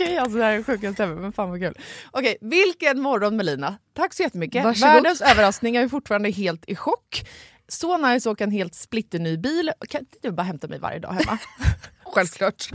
[0.00, 1.74] Okej, alltså det här är sjukaste ever, men fan vad kul.
[2.10, 3.78] Okej, vilken morgon Melina.
[3.92, 4.64] Tack så jättemycket.
[4.64, 4.94] Varsågod.
[4.94, 7.28] Världens överraskning, jag är fortfarande helt i chock.
[7.68, 9.72] Så nice att åka en helt splitterny bil.
[9.88, 11.38] Kan inte du bara hämta mig varje dag hemma?
[12.04, 12.70] Självklart.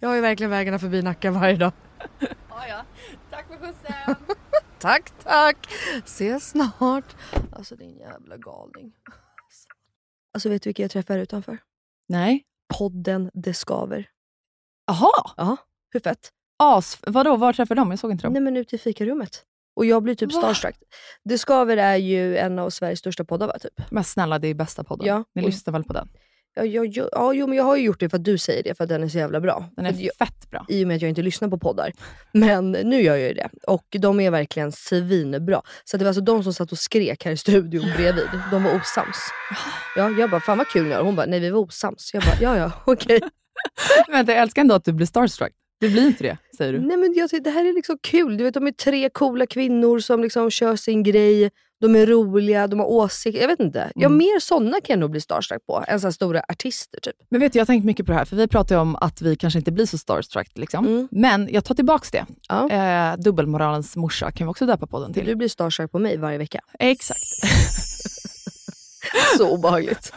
[0.00, 1.72] Jag har ju verkligen vägarna förbi Nacka varje dag.
[2.48, 2.84] ja, ja.
[3.30, 4.14] Tack för skjutsen.
[4.78, 5.56] Tack tack.
[6.04, 7.16] Ses snart.
[7.52, 8.92] Alltså din jävla galning.
[10.34, 11.58] Alltså vet du vilka jag träffar utanför?
[12.08, 12.44] Nej.
[12.78, 14.08] Podden Det Skaver.
[14.86, 15.56] Jaha, Ja,
[15.90, 16.32] hur fett?
[16.58, 16.98] As.
[17.06, 17.90] Vadå, var träffade de?
[17.90, 18.32] Jag såg inte dem.
[18.32, 19.42] Nej men ute i fikarummet.
[19.76, 20.38] Och jag blir typ Va?
[20.40, 20.74] starstruck.
[21.24, 23.58] Det Skaver är ju en av Sveriges största poddar va?
[23.58, 23.90] Typ.
[23.90, 25.06] Men snälla, det är bästa podden.
[25.06, 26.08] Ja, Ni och- lyssnar väl på den?
[26.54, 28.62] Ja, jag, jag, ja, jo, men jag har ju gjort det för att du säger
[28.62, 29.70] det, för att den är så jävla bra.
[29.76, 30.66] Den är jag, fett bra.
[30.68, 31.92] I och med att jag inte lyssnar på poddar.
[32.32, 33.48] Men nu gör jag ju det.
[33.66, 35.62] Och de är verkligen svinbra.
[35.84, 38.24] Så det var alltså de som satt och skrek här i studion bredvid.
[38.50, 39.16] De var osams.
[39.96, 41.02] Ja, jag bara, fan vad kul ni har.
[41.02, 42.10] Hon bara, nej vi var osams.
[42.14, 43.20] Jag bara, ja ja, okej.
[44.08, 45.52] Vänta, jag älskar ändå att du blir starstruck.
[45.80, 46.80] Du blir inte det, säger du.
[46.80, 48.36] Nej men jag tycker det här är liksom kul.
[48.36, 51.50] Du vet, de är tre coola kvinnor som liksom kör sin grej.
[51.80, 53.40] De är roliga, de har åsikter.
[53.40, 53.92] Jag vet inte.
[53.94, 54.18] Ja, Mm.
[54.18, 55.84] mer sådana kan jag nog bli starstruck på.
[55.88, 57.14] Än så stora artister typ.
[57.30, 58.96] Men vet du, jag har tänkt mycket på det här, för vi pratar ju om
[58.96, 60.48] att vi kanske inte blir så starstruck.
[60.54, 60.86] Liksom.
[60.86, 61.08] Mm.
[61.10, 62.26] Men jag tar tillbaka det.
[62.48, 62.70] Ja.
[62.70, 65.26] Eh, dubbelmoralens morsa kan vi också döpa podden till.
[65.26, 66.60] Du blir starstruck på mig varje vecka.
[66.78, 67.20] Exakt.
[69.38, 70.12] Så obehagligt.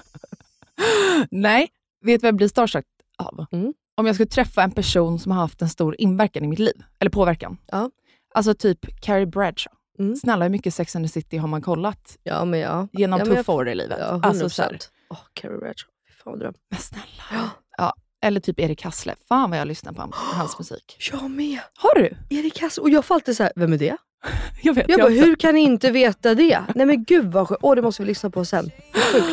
[1.32, 1.70] Nej,
[2.06, 2.86] vet du vad jag blir starstruck
[3.18, 3.46] av?
[3.52, 3.74] Mm.
[3.98, 6.84] Om jag skulle träffa en person som har haft en stor inverkan i mitt liv.
[7.00, 7.58] Eller påverkan.
[7.72, 7.90] Ja.
[8.34, 9.76] Alltså typ Carrie Bradshaw.
[10.00, 10.16] Mm.
[10.16, 12.88] Snälla, hur mycket Sex and the City har man kollat Ja men ja.
[12.92, 13.98] genom ja, men tuffa jag- år i livet?
[14.00, 14.26] Ja, 100%.
[14.26, 14.78] alltså, så här,
[15.10, 15.92] Åh, Carrie Bradshaw.
[16.24, 16.54] Fan vad dröm.
[16.70, 17.50] men snälla.
[17.78, 17.94] Ja.
[18.24, 19.16] Eller typ Erik Hassle.
[19.28, 20.98] Fan vad jag lyssnar på hans musik.
[21.12, 21.60] Jag med.
[21.76, 22.18] Har du?
[22.38, 22.78] Erik Hass.
[22.78, 23.98] Och jag får alltid så här, vem är det?
[24.62, 24.90] Jag vet.
[24.90, 25.26] Jag bara, också.
[25.26, 26.60] hur kan ni inte veta det?
[26.76, 27.60] Nej men gud vad sjukt.
[27.64, 28.72] Åh det måste vi lyssna på sen.
[29.14, 29.26] Sjukt.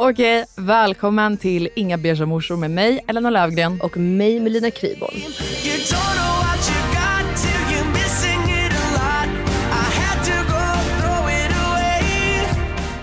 [0.00, 3.80] Okej, välkommen till Inga beiga morsor med mig, Elena Lövgren.
[3.80, 5.14] Och mig Melina Kriborn.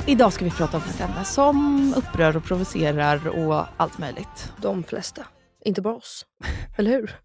[0.07, 4.53] Idag ska vi prata om ett ämne som upprör och provocerar och allt möjligt.
[4.61, 5.25] De flesta.
[5.65, 6.25] Inte bara oss.
[6.77, 7.15] Eller hur?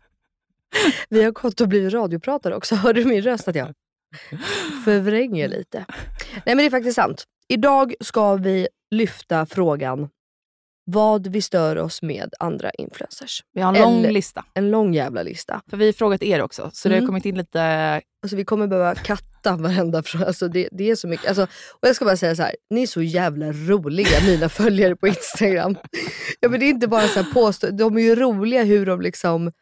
[1.09, 2.75] Vi har gått och blivit radiopratare också.
[2.75, 3.75] Hör du min röst att jag
[4.85, 5.85] förvränger lite?
[6.35, 7.25] Nej men det är faktiskt sant.
[7.49, 10.09] Idag ska vi lyfta frågan
[10.85, 13.45] vad vi stör oss med andra influencers.
[13.53, 14.45] Vi har en lång Eller- lista.
[14.55, 15.63] En lång jävla lista.
[15.71, 17.07] För vi har frågat er också, så det har Mm.
[17.09, 17.63] kommit in lite...
[18.23, 20.27] Alltså vi kommer behöva katta varenda fråga.
[20.27, 21.29] Alltså det, det är så mycket.
[21.29, 21.43] Alltså,
[21.81, 22.57] och jag ska bara säga så här.
[22.71, 25.77] ni är så jävla roliga mina följare på Instagram.
[26.41, 29.01] ja, men det är inte bara så här påstå, de är ju roliga hur de
[29.01, 29.53] liksom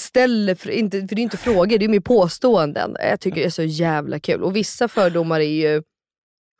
[0.00, 2.96] ställer, för, inte, för det är inte frågor, det är mer påståenden.
[3.00, 4.42] Jag tycker det är så jävla kul.
[4.42, 5.82] Och vissa fördomar är ju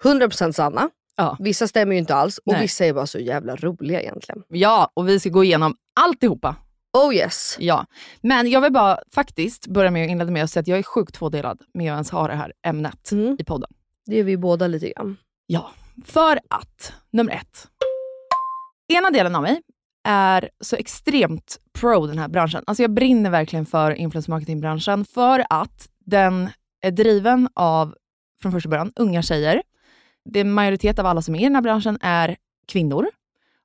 [0.05, 0.91] 100% sanna.
[1.17, 1.37] Ja.
[1.41, 2.63] Vissa stämmer ju inte alls och Nej.
[2.63, 4.43] vissa är bara så jävla roliga egentligen.
[4.49, 6.57] Ja, och vi ska gå igenom alltihopa.
[6.99, 7.57] Oh yes.
[7.59, 7.87] Ja.
[8.21, 10.83] Men jag vill bara faktiskt börja med att inleda med att säga att jag är
[10.83, 13.37] sjukt tvådelad med att ens ha det här ämnet Mm.
[13.41, 13.71] i podden.
[14.07, 15.17] Det är vi båda lite grann.
[15.47, 15.71] Ja,
[16.05, 17.69] för att, nummer ett.
[18.89, 19.61] Ena delen av mig
[20.09, 22.65] är så extremt pro den här branschen.
[22.67, 26.51] Alltså jag brinner verkligen för influencer marketing-branschen för att den
[26.83, 27.95] är driven av,
[28.43, 29.63] från första början, unga tjejer
[30.27, 33.07] det majoritet av alla som är i den här branschen är kvinnor.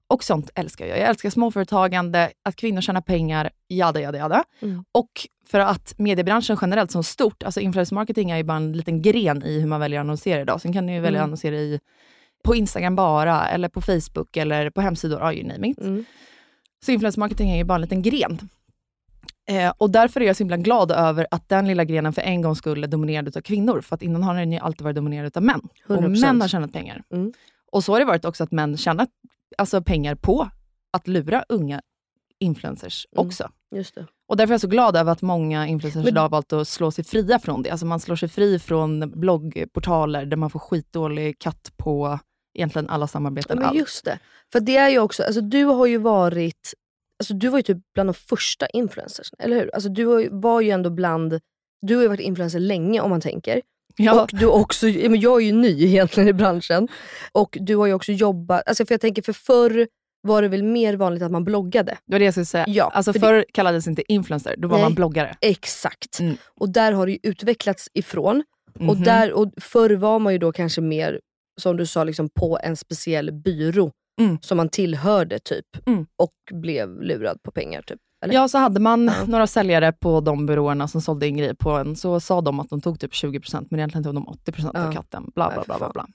[0.07, 0.99] Och sånt älskar jag.
[0.99, 4.43] Jag älskar småföretagande, att kvinnor tjänar pengar, jada jada jada.
[4.59, 4.83] Mm.
[4.91, 9.01] Och för att mediebranschen generellt som stort, alltså influencer marketing är ju bara en liten
[9.01, 10.61] gren i hur man väljer att annonsera idag.
[10.61, 11.29] Sen kan du ju välja att Mm.
[11.29, 11.79] annonsera i,
[12.43, 15.79] på Instagram bara, eller på Facebook, eller på hemsidor, ja, you name it.
[15.79, 16.05] Mm.
[16.85, 18.49] Så influencer marketing är ju bara en liten gren.
[19.51, 22.41] Eh, och därför är jag så himla glad över att den lilla grenen för en
[22.41, 23.81] gång skulle dominerad av kvinnor.
[23.81, 25.61] För att innan har den ju alltid varit dominerad av män.
[25.87, 26.21] Och 100%.
[26.21, 27.03] män har tjänat pengar.
[27.13, 27.33] Mm.
[27.71, 29.09] Och så har det varit också att män tjänat
[29.57, 30.49] alltså pengar på
[30.93, 31.81] att lura unga
[32.39, 33.27] influencers Mm.
[33.27, 33.49] också.
[33.75, 34.05] Just det.
[34.27, 36.67] Och därför är jag så glad över att många influencers Men- idag har valt att
[36.67, 37.69] slå sig fria från det.
[37.69, 42.19] Alltså man slår sig fri från bloggportaler där man får skitdålig katt på
[42.53, 43.59] egentligen alla samarbeten.
[43.59, 44.19] men just det.
[44.51, 46.73] För det är ju också, alltså du har ju varit
[47.21, 49.75] alltså du var ju typ bland de första influencers, eller hur?
[49.75, 51.39] Alltså du var ju- ändå bland,
[51.81, 53.61] du har ju varit influencer länge om man tänker.
[53.95, 54.23] Ja.
[54.23, 56.87] Och du också, jag är ju ny egentligen i branschen.
[57.31, 59.87] Och du har ju också jobbat, alltså för jag tänker för förr
[60.27, 61.91] var det väl mer vanligt att man bloggade.
[62.05, 62.65] Det var det jag skulle säga.
[62.67, 64.83] Ja, alltså för det- förr kallades det inte influencer, då var Nej.
[64.85, 65.37] man bloggare.
[65.41, 66.19] Exakt.
[66.19, 66.35] Mm.
[66.59, 68.43] Och där har det ju utvecklats ifrån.
[68.75, 69.03] Och, Mhm.
[69.03, 71.19] där, och förr var man ju då kanske mer,
[71.61, 73.91] som du sa, liksom på en speciell byrå
[74.21, 74.37] Mm.
[74.41, 75.87] som man tillhörde typ.
[75.87, 76.05] Mm.
[76.17, 77.81] Och blev lurad på pengar.
[77.81, 77.99] typ.
[78.25, 78.33] Eller?
[78.33, 79.25] Ja, så hade man Ja.
[79.27, 82.69] några säljare på de byråerna som sålde in grejer på en, så sa de att
[82.69, 84.91] de tog typ 20% men egentligen tog de 80% av Ja.
[84.91, 85.31] katten.
[85.35, 86.07] Bla, bla, bla, bla, bla.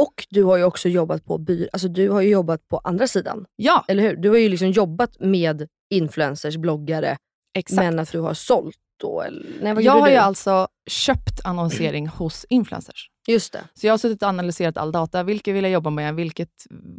[0.00, 3.06] Och du har ju också jobbat på byr, alltså du har ju jobbat på andra
[3.06, 3.44] sidan.
[3.56, 4.16] Ja, Eller hur?
[4.16, 7.16] Du har ju liksom jobbat med influencers, bloggare,
[7.54, 7.76] exakt.
[7.82, 9.20] men att du har sålt då?
[9.22, 10.12] Eller, nej, jag har du?
[10.12, 13.08] ju alltså köpt annonsering hos influencers.
[13.32, 13.64] Just det.
[13.74, 15.22] Så jag har suttit och analyserat all data.
[15.22, 16.14] Vilka vill jag jobba med?
[16.14, 16.50] Vilket,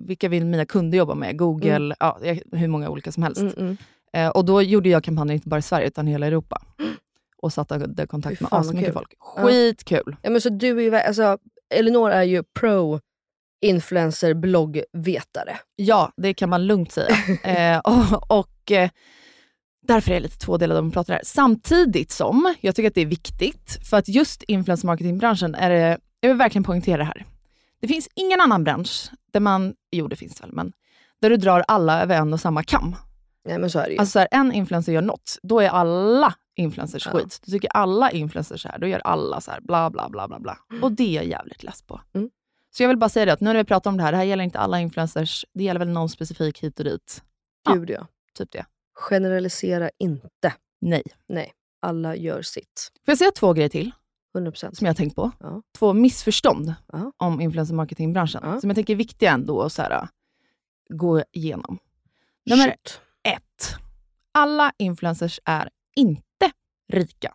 [0.08, 1.38] vilka vill mina kunder jobba med?
[1.38, 3.42] Google, ja, jag- hur många olika som helst.
[3.42, 3.78] Mm, mm.
[4.14, 6.62] Eh, och då gjorde jag kampanjer inte bara i Sverige utan i hela Europa.
[7.42, 9.14] Och satte kontakt med asmycket folk.
[9.36, 9.44] Ja.
[9.44, 10.16] Skitkul.
[10.22, 11.38] Ja, men så du är ju, alltså,
[11.76, 13.00] Elinor är ju pro
[13.62, 15.60] influencer bloggvetare.
[15.76, 17.16] Ja, det kan man lugnt säga.
[17.44, 18.90] eh, och, och eh,
[19.88, 21.22] därför är jag lite tvådelad om vi pratar här.
[21.26, 25.98] Samtidigt som jag tycker att det är viktigt, för att just influencer marketingbranschen är det,
[26.20, 27.26] jag vill verkligen poängtera det här.
[27.82, 30.74] Det finns ingen annan bransch där man, jo det finns väl, men
[31.22, 32.96] där du drar alla över en och samma kam.
[33.46, 33.98] Nej men så är det ju.
[33.98, 37.12] Alltså så här, en influencer gör något, då är alla influencers Ja.
[37.12, 37.42] skit.
[37.46, 40.40] Du tycker alla influencers så här, då gör alla så här bla bla bla bla
[40.40, 40.58] bla.
[40.82, 42.02] Och det är jag jävligt less på.
[42.14, 42.30] Mm.
[42.72, 44.18] Så jag vill bara säga det, att nu när vi pratar om det här, det
[44.18, 47.24] här gäller inte alla influencers, det gäller väl någon specifik hit och dit.
[47.66, 47.74] ja.
[47.74, 48.08] Gud ja.
[48.38, 48.66] Typ det.
[48.94, 50.54] Generalisera inte.
[50.82, 51.04] Nej.
[51.28, 52.92] Nej, alla gör sitt.
[53.06, 53.92] Får jag säga två grejer till
[54.38, 54.56] 100%.
[54.78, 55.32] som jag har tänkt på?
[55.40, 55.62] Ja.
[55.78, 57.12] Två missförstånd Ja.
[57.18, 58.60] om influencer marketingbranschen Ja.
[58.62, 60.08] som jag tänker är viktiga ändå att så här,
[60.90, 61.80] gå igenom.
[62.46, 63.02] Nummer Shoot.
[63.24, 63.76] ett.
[64.32, 66.52] Alla influencers är inte
[66.94, 67.34] rika.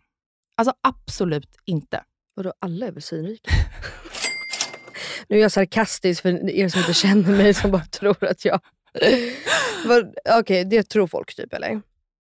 [0.57, 2.05] Alltså absolut inte.
[2.35, 3.51] Vadå, alla är väl svinrika?
[5.29, 8.61] nu är jag sarkastisk för er som inte känner mig som bara tror att jag...
[10.41, 11.81] Okej, det tror folk typ eller?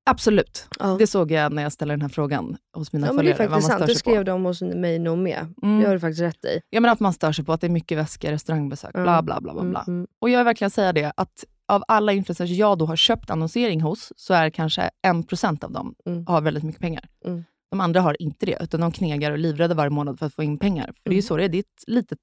[0.07, 0.67] Absolut.
[0.79, 0.95] Ja.
[0.99, 3.35] Det såg jag när jag ställde den här frågan hos mina Ja men det är
[3.35, 3.51] följare.
[3.51, 5.53] faktiskt sant, det skrev de hos mig nog med.
[5.63, 5.79] Mm.
[5.79, 6.61] Det har du faktiskt rätt i.
[6.69, 9.03] Jag menar att man stör sig på att det är mycket väskor, restaurangbesök, Ja.
[9.03, 9.51] bla bla bla.
[9.53, 9.83] bla, Mm, bla.
[9.87, 10.07] mm.
[10.21, 13.81] Och jag vill verkligen säga det, att av alla influencers jag då har köpt annonsering
[13.81, 16.25] hos, så är kanske en procent av dem Mm.
[16.27, 17.03] har väldigt mycket pengar.
[17.25, 17.43] Mm.
[17.71, 20.43] De andra har inte det, utan de knegar och livrädda varje månad för att få
[20.43, 20.85] in pengar.
[20.85, 21.21] För det är ju Mm.
[21.27, 22.19] så det är, det är ett litet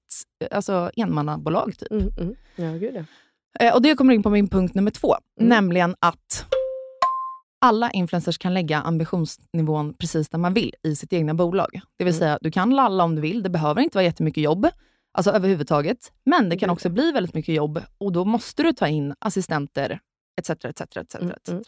[0.50, 1.90] alltså, enmannabolag typ.
[1.92, 2.34] Mm, mm.
[2.56, 3.04] Ja, gud ja.
[3.66, 5.48] Eh, och det kommer in på min punkt nummer två, Mm.
[5.48, 6.46] nämligen att
[7.64, 11.80] alla influencers kan lägga ambitionsnivån precis där man vill i sitt egna bolag.
[11.99, 12.18] Det vill Mm.
[12.18, 13.42] säga, du kan lalla om du vill.
[13.42, 14.68] Det behöver inte vara jättemycket jobb,
[15.12, 16.12] alltså överhuvudtaget.
[16.25, 20.00] Men det kan också bli väldigt mycket jobb och då måste du ta in assistenter
[20.40, 20.50] etc.
[20.50, 21.49] etc, etc, Mm, etc.
[21.49, 21.62] mm.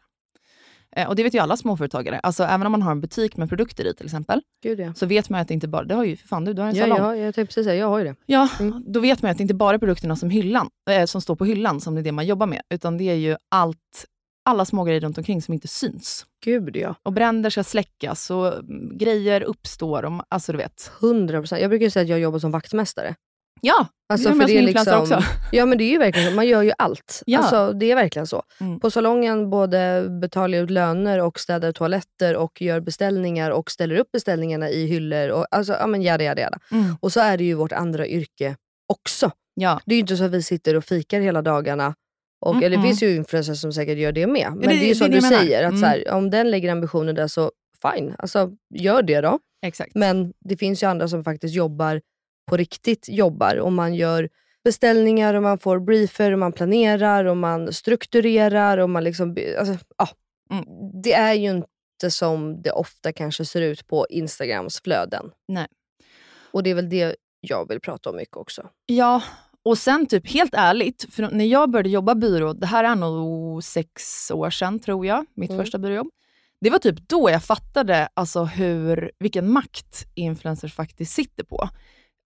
[0.96, 2.18] Eh, Och det vet ju alla småföretagare.
[2.18, 4.94] Alltså, även om man har en butik med produkter i till exempel, Gud ja.
[4.94, 5.84] så vet man att det inte bara...
[5.84, 6.98] Det har ju för fan du, du har en Ja, salong.
[6.98, 8.14] ja, jag tänkte precis säga, jag har ju det.
[8.26, 8.84] Ja, Mm.
[8.86, 11.44] då vet man att det inte bara är produkterna som, hyllan, eh, som står på
[11.44, 14.06] hyllan som det är det man jobbar med, utan det är ju allt,
[14.46, 16.26] alla små grejer runt omkring som inte syns.
[16.44, 16.94] Gud ja.
[17.02, 20.04] Och bränder ska släckas och mm, grejer uppstår.
[20.04, 20.90] Och, alltså du vet.
[21.00, 21.58] 100%.
[21.58, 23.14] Jag brukar säga att jag jobbar som vaktmästare.
[23.60, 25.28] Ja, Alltså, det är för med det är som influencer liksom, också.
[25.52, 26.36] Ja men det är ju verkligen så.
[26.36, 27.22] Man gör ju allt.
[27.26, 27.38] Ja.
[27.38, 28.42] Alltså, det är verkligen så.
[28.60, 28.80] Mm.
[28.80, 33.96] På salongen både betalar jag ut löner och städar toaletter och gör beställningar och ställer
[33.96, 35.28] upp beställningarna i hyllor.
[35.28, 36.58] Och, alltså, ja, men jada, jada, jada.
[36.72, 36.96] Mm.
[37.00, 39.30] Och så är det ju vårt andra yrke också.
[39.54, 39.80] Ja.
[39.86, 41.94] Det är ju inte så att vi sitter och fikar hela dagarna.
[42.40, 42.86] Och, Mm, Eller det mm.
[42.86, 44.50] finns ju influencers som säkert gör det med.
[44.50, 45.28] Men det- det, är ju som du menar.
[45.38, 45.82] säger, att Mm.
[45.82, 47.50] här, om den lägger ambitionen där så
[47.82, 48.14] fine.
[48.18, 49.38] Alltså, gör det då.
[49.66, 49.94] Exakt.
[49.94, 52.00] Men det finns ju andra som faktiskt jobbar
[52.50, 54.28] på riktigt jobbar och man gör
[54.64, 59.36] beställningar och man får briefer och man planerar och man strukturerar och man liksom...
[59.58, 60.08] Alltså, ja.
[60.50, 60.64] Mm.
[61.02, 65.30] Det är ju inte som det ofta kanske ser ut på Instagrams flöden.
[65.48, 65.66] Nej.
[66.52, 68.68] Och det är väl det jag vill prata om mycket också.
[68.86, 69.22] Ja,
[69.66, 73.64] och sen typ helt ärligt, för när jag började jobba byrå, det här är nog
[73.64, 75.64] sex år sedan tror jag, mitt Mm.
[75.64, 76.08] första byråjobb.
[76.60, 81.68] Det var typ då jag fattade alltså hur, vilken makt influencers faktiskt sitter på.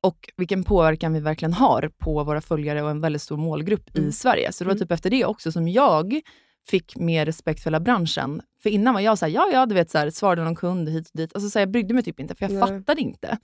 [0.03, 4.13] Och vilken påverkan vi verkligen har på våra följare och en väldigt stor målgrupp i
[4.13, 4.53] Sverige.
[4.53, 6.21] Så det var typ efter det också som jag
[6.69, 8.43] fick mer respekt för hela branschen.
[8.63, 11.07] För innan var jag såhär, ja ja, du vet, så här, svarade någon kund hit
[11.07, 11.35] och dit.
[11.35, 12.61] Alltså, så här, jag brydde mig typ inte, för jag Nej.
[12.61, 13.39] fattade inte.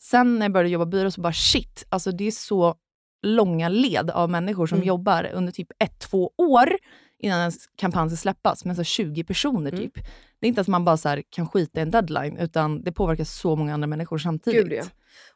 [0.00, 2.74] Sen när jag började jobba byrå så bara shit, alltså det är så
[3.22, 4.88] långa led av människor som Mm.
[4.88, 6.70] jobbar under typ ett, två år
[7.18, 9.80] innan en kampanj ska släppas, med så 20 personer Mm.
[9.80, 9.94] typ.
[10.40, 13.24] Det är inte att man bara så kan skita i en deadline, utan det påverkar
[13.24, 14.62] så många andra människor samtidigt.
[14.68, 14.84] Gud, ja.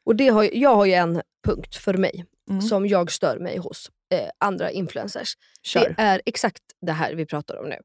[0.04, 2.62] Och det har, jag har ju en punkt för mig Mm.
[2.62, 5.34] som jag stör mig hos eh, andra influencers.
[5.62, 5.80] Kör.
[5.96, 7.76] Det är exakt det här vi pratar om nu.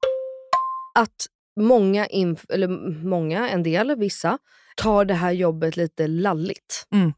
[0.99, 1.25] Att
[1.59, 2.67] många, eller
[3.05, 4.37] många, en del, vissa,
[4.75, 6.87] tar det här jobbet lite lalligt.
[6.93, 7.13] Mm.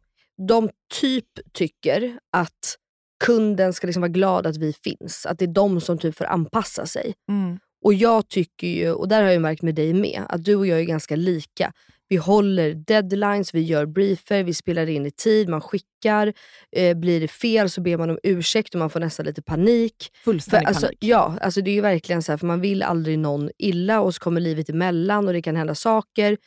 [0.48, 0.70] De
[1.02, 2.78] typ tycker att
[3.24, 5.26] kunden ska liksom vara glad att vi finns.
[5.26, 7.14] Att det är de som typ får anpassa sig.
[7.30, 7.60] Mm.
[7.84, 10.68] Och jag tycker ju, och där har jag märkt med dig med, att du och
[10.68, 11.74] jag är ganska lika.
[12.08, 16.34] Vi håller deadlines, vi gör briefer, vi spelar in i tid, man skickar.
[16.72, 20.12] Eh, blir det fel så ber man om ursäkt och man får nästan lite panik.
[20.24, 20.98] Fullständig För, alltså, panik.
[21.02, 24.16] Ja, alltså det är ju verkligen så här, för man vill aldrig någon illa och
[24.16, 26.38] så kommer livet emellan och det kan hända saker.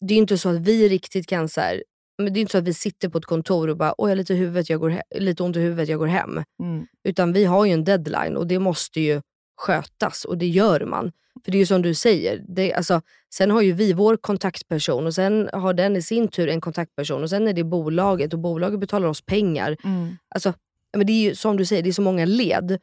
[0.00, 1.82] Det är inte så att vi riktigt kan så här,
[2.18, 4.08] men det är inte så att vi sitter på ett kontor och bara oj jag
[4.08, 6.42] har lite, huvudet, jag går lite ont i huvudet, jag går hem.
[6.62, 6.86] Mm.
[7.04, 9.22] Utan vi har ju en deadline och det måste ju
[9.56, 11.12] skötas och det gör man.
[11.44, 13.00] För det är ju som du säger, det, alltså,
[13.34, 17.22] sen har ju vi vår kontaktperson och sen har den i sin tur en kontaktperson
[17.22, 19.76] och sen är det bolaget och bolaget betalar oss pengar.
[19.84, 20.16] Mm.
[20.28, 20.52] Alltså,
[20.96, 22.78] men det är ju som du säger, det är så många led.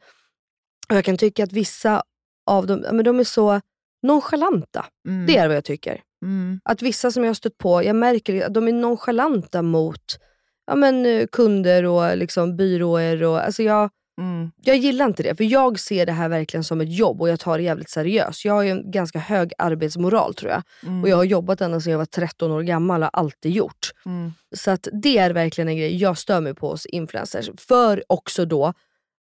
[0.88, 2.02] Och Jag kan tycka att vissa
[2.46, 3.60] av dem men de är så
[4.02, 4.86] nonchalanta.
[5.08, 5.26] Mm.
[5.26, 6.02] Det är vad jag tycker.
[6.26, 6.60] Mm.
[6.64, 10.18] Att vissa som jag har stött på, jag märker att de är nonchalanta mot
[10.66, 13.22] ja, men, eh, kunder och liksom, byråer.
[13.22, 13.90] Och, alltså jag,
[14.20, 14.50] Mm.
[14.62, 17.40] jag gillar inte det, för jag ser det här verkligen som ett jobb och jag
[17.40, 18.44] tar det jävligt seriöst.
[18.44, 20.62] Jag har ju en ganska hög arbetsmoral tror jag.
[20.82, 21.02] Mm.
[21.02, 23.90] Och jag har jobbat ända sedan jag var 13 år gammal och har alltid gjort.
[24.06, 24.32] Mm.
[24.56, 27.50] Så att det är verkligen en grej jag stör mig på hos influencers.
[27.58, 28.72] För också då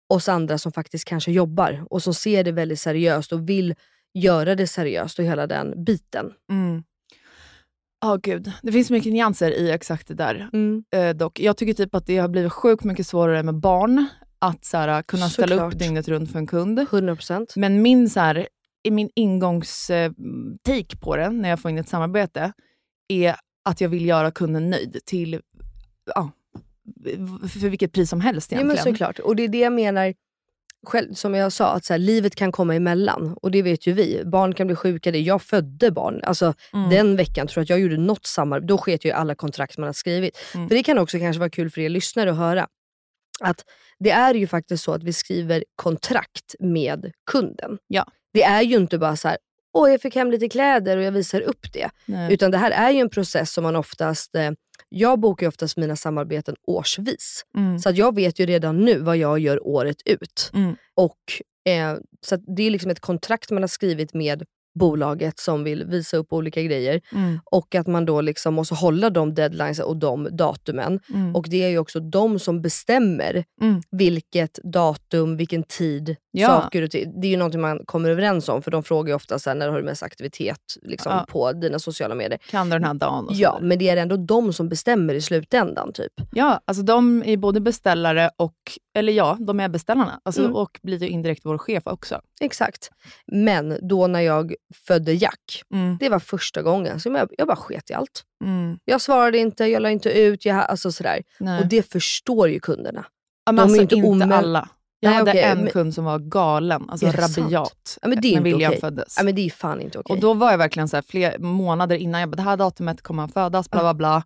[0.10, 3.75] oss andra som faktiskt kanske jobbar och som ser det väldigt seriöst och vill
[4.19, 6.34] göra det seriöst och hela den biten.
[6.51, 6.84] Mm.
[8.01, 8.51] Ja, gud.
[8.62, 10.49] Det finns mycket nyanser i exakt det där.
[10.91, 11.39] Eh, dock.
[11.39, 14.06] Jag tycker typ att det har blivit sjukt mycket svårare med barn.
[14.39, 15.73] Att så här, kunna ställa Såklart.
[15.73, 16.80] upp dygnet runt för en kund.
[16.80, 17.47] 100%.
[17.56, 18.47] Men min, så här,
[18.84, 22.53] i min ingångstake på det, när jag får in ett samarbete,
[23.08, 25.41] är att jag vill göra kunden nöjd till
[26.15, 26.32] ja,
[27.49, 28.84] för vilket pris som helst Ja, egentligen.
[28.86, 29.19] men såklart.
[29.19, 30.13] Och det är det jag menar,
[30.85, 33.37] själv, som jag sa, att så här, livet kan komma emellan.
[33.41, 34.21] Och det vet ju vi.
[34.25, 35.11] Barn kan bli sjuka.
[35.11, 35.19] Det.
[35.19, 36.21] Jag födde barn.
[36.23, 36.89] Alltså, Mm.
[36.89, 38.67] Den veckan tror jag att jag gjorde något samarbete.
[38.67, 40.37] Då sket jag i alla kontrakt man har skrivit.
[40.55, 40.67] Mm.
[40.67, 42.67] För Det kan också kanske vara kul för er lyssnare att höra.
[43.41, 43.63] Att
[43.99, 47.77] Det är ju faktiskt så att vi skriver kontrakt med kunden.
[47.87, 48.05] Ja.
[48.33, 49.37] Det är ju inte bara så här,
[49.73, 51.89] åh jag fick hem lite kläder och jag visar upp det.
[52.05, 52.33] Nej.
[52.33, 54.51] Utan det här är ju en process som man oftast, eh,
[54.89, 57.45] jag bokar ju oftast mina samarbeten årsvis.
[57.58, 57.80] Mm.
[57.80, 60.52] Så att jag vet ju redan nu vad jag gör året ut.
[60.54, 60.76] Mm.
[60.95, 61.17] Och
[61.71, 64.43] eh, så Det är liksom ett kontrakt man har skrivit med
[64.77, 67.01] bolaget som vill visa upp olika grejer.
[67.13, 67.39] Mm.
[67.51, 70.99] Och att man då liksom måste hålla de deadlines och de datumen.
[71.13, 71.35] Mm.
[71.35, 73.81] Och det är ju också de som bestämmer Mm.
[73.91, 76.47] vilket datum, vilken tid, Ja.
[76.47, 77.21] saker och ting.
[77.21, 79.55] Det är ju någonting man kommer överens om för de frågar ju ofta så här,
[79.55, 81.25] när har du mest aktivitet liksom, Ja.
[81.29, 82.39] på dina sociala medier.
[82.49, 83.27] Kan du den här dagen?
[83.31, 85.93] Ja, men det är ändå de som bestämmer i slutändan.
[85.93, 86.13] typ.
[86.31, 88.53] Ja, alltså de är både beställare och,
[88.97, 90.19] eller ja, de är beställarna.
[90.25, 90.55] Alltså, Mm.
[90.55, 92.21] Och blir ju indirekt vår chef också.
[92.41, 92.89] Exakt.
[93.31, 95.97] Men då när jag födde Jack, Mm.
[95.99, 98.23] det var första gången som jag, jag bara sket i allt.
[98.43, 98.80] Mm.
[98.86, 101.23] Jag svarade inte, jag la inte ut, jag, alltså sådär.
[101.39, 101.60] Nej.
[101.62, 103.06] Och det förstår ju kunderna.
[103.45, 104.69] ja, men de alltså, inte inte, alla.
[104.99, 108.41] Jag Nej, hade okej, en men- kund som var galen, alltså rabiat, Ja, är när
[108.41, 108.80] William okej.
[108.82, 109.15] föddes.
[109.17, 110.13] Ja, men det är fan inte okej.
[110.13, 113.01] Och då var jag verkligen så här, flera månader innan, jag bara, det här datumet
[113.01, 114.23] kommer han födas, bla bla bla.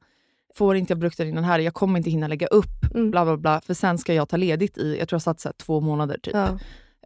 [0.55, 3.11] Får inte jag produkten innan här, jag kommer inte hinna lägga upp, Mm.
[3.11, 3.61] bla bla bla.
[3.61, 6.17] För sen ska jag ta ledigt i, jag tror jag satt så här, två månader
[6.23, 6.33] typ.
[6.35, 6.59] Ja.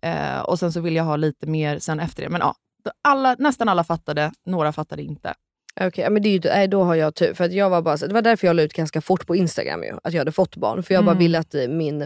[0.10, 2.30] Eh, och sen så vill jag ha lite mer sen efter det.
[2.30, 2.56] Men ja,
[3.02, 5.34] alla, nästan alla fattade, några fattade inte.
[5.82, 7.34] Okej, ja, men det är ju, nej, då har jag tur.
[7.34, 9.84] För att jag var bara, det var därför jag la ut ganska fort på Instagram
[9.84, 10.84] ju, att jag hade fått barn.
[10.84, 11.19] För jag bara Mm.
[11.19, 12.02] ville att eh, min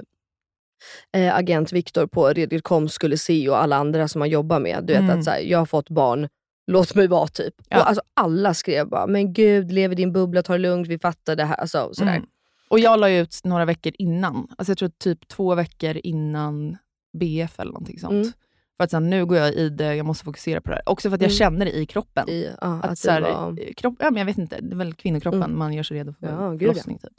[1.18, 4.84] eh, agent Viktor på Reddit.com skulle se och alla andra som man jobbar med.
[4.84, 5.20] Du vet Mm.
[5.20, 6.28] att så här, jag har fått barn,
[6.68, 7.54] låt mig vara typ.
[7.70, 7.78] Ja.
[7.82, 11.00] Och, alltså, alla skrev bara, men gud, lev i din bubbla, ta det lugnt, vi
[11.00, 11.56] fattar det här.
[11.56, 12.15] Alltså, sådär.
[12.15, 12.28] Mm.
[12.70, 16.78] Och jag la ut några veckor innan, alltså jag tror typ två veckor innan
[17.20, 18.36] BF eller någonting sånt.
[18.80, 18.82] Mm.
[18.82, 20.89] För att sen, nu går jag i det, jag måste fokusera på det här.
[20.89, 21.38] Också för att jag Mm.
[21.38, 22.30] känner det i kroppen.
[22.30, 23.74] I, ja, att, att så här, var...
[23.74, 25.58] kropp, ja, men jag vet inte, det är väl kvinnokroppen, Mm.
[25.58, 26.68] man gör sig redo för Ja, gud, ja.
[26.74, 26.98] förlossning.
[26.98, 27.12] Typ.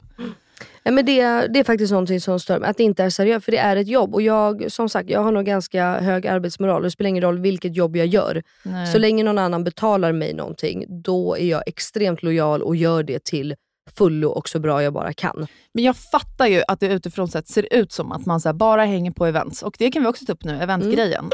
[0.83, 3.45] Nej, men det, det är faktiskt någonting som stör mig, att det inte är seriöst.
[3.45, 4.13] För det är ett jobb.
[4.15, 6.83] Och jag, som sagt, jag har nog ganska hög arbetsmoral.
[6.83, 8.43] Det spelar ingen roll vilket jobb jag gör.
[8.63, 8.87] Nej.
[8.87, 13.23] Så länge någon annan betalar mig någonting, då är jag extremt lojal och gör det
[13.23, 13.55] till
[13.97, 15.47] fullo och så bra jag bara kan.
[15.73, 18.85] Men jag fattar ju att det utifrån sett ser ut som att man så bara
[18.85, 19.63] hänger på events.
[19.63, 21.29] Och det kan vi också ta upp nu, eventgrejen.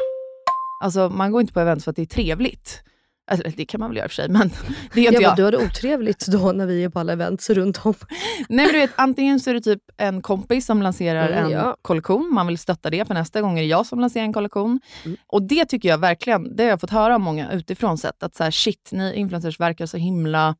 [0.79, 2.83] Alltså man går inte på events för att det är trevligt.
[3.31, 4.49] Eller det kan man väl göra för sig, men
[4.93, 5.37] det är Jag inte bara, jag.
[5.37, 7.93] du har det otrevligt då när vi är på alla events runt om.
[8.49, 11.51] Nej, men du vet, antingen så är det typ en kompis som lanserar Mm, en
[11.51, 11.77] ja.
[11.81, 14.79] kollektion, man vill stötta det, för nästa gång är det jag som lanserar en kollektion.
[15.05, 15.17] Mm.
[15.27, 18.35] Och det tycker jag verkligen, det har jag fått höra av många utifrån sett, att
[18.35, 20.55] så här, shit, ni influencers verkar så himla...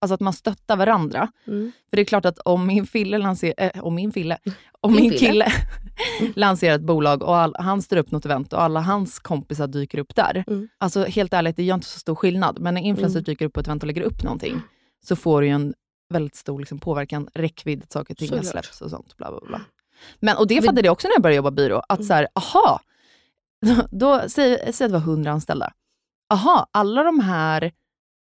[0.00, 1.28] Alltså att man stöttar varandra.
[1.46, 1.72] Mm.
[1.90, 3.70] För det är klart att om min fille lanserar...
[3.74, 4.38] Äh, om min fille?
[4.80, 5.26] Om Din min fille.
[5.50, 5.52] kille
[6.36, 9.98] lanserar ett bolag och all, han styr upp något event och alla hans kompisar dyker
[9.98, 10.44] upp där.
[10.46, 10.68] Mm.
[10.78, 12.60] Alltså helt ärligt, det gör inte så stor skillnad.
[12.60, 13.24] Men när influencers Mm.
[13.24, 14.60] dyker upp på ett event och lägger upp någonting,
[15.04, 15.74] så får det ju en
[16.14, 19.16] väldigt stor liksom, påverkan, räckvidd, saker och ting har släppts och sånt.
[19.16, 19.60] Bla, bla, bla.
[20.20, 22.06] Men, och det fattade jag också när jag började jobba byrå, att Mm.
[22.06, 22.80] så här, aha,
[23.66, 25.72] då, då, säg, säg att det var 100 anställda.
[26.32, 27.72] Aha, alla de här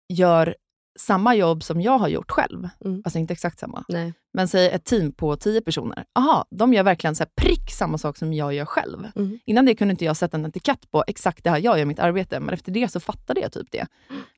[0.09, 0.55] gör
[0.99, 2.69] samma jobb som jag har gjort själv.
[2.85, 3.01] Mm.
[3.05, 3.83] Alltså inte exakt samma.
[3.87, 4.13] Nej.
[4.33, 6.05] Men säg ett team på 10 personer.
[6.15, 9.07] Aha, de gör verkligen så prick samma sak som jag gör själv.
[9.15, 9.39] Mm.
[9.45, 11.85] Innan det kunde inte jag sätta en etikett på exakt det här jag gör i
[11.85, 13.87] mitt arbete, men efter det så fattade jag typ det.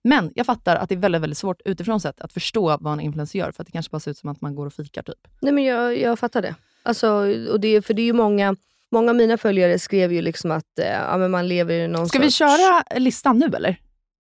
[0.04, 3.00] Men jag fattar att det är väldigt, väldigt svårt utifrån sett att förstå vad en
[3.00, 5.04] influencer gör, för att det kanske bara ser ut som att man går och fikar
[5.04, 5.28] typ.
[5.42, 6.56] Nej men jag, jag fattar det.
[6.84, 7.10] Alltså,
[7.52, 7.82] och det.
[7.82, 8.56] För det är ju många,
[8.92, 12.08] många av mina följare skrev ju liksom att eh, ja, men man lever i någon
[12.08, 12.38] Ska vi sorts...
[12.38, 13.80] köra listan nu eller?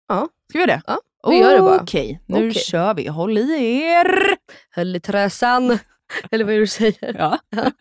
[0.07, 0.29] Ja.
[0.49, 0.81] Ska vi göra det?
[0.87, 0.99] Ja,
[1.31, 1.81] vi gör det bara.
[1.81, 2.61] Okej, nu Okej.
[2.61, 3.07] kör vi.
[3.07, 4.37] Håll i er!
[4.69, 5.79] Höll i trösan.
[6.31, 7.15] Eller vad är det du säger?
[7.19, 7.39] Ja.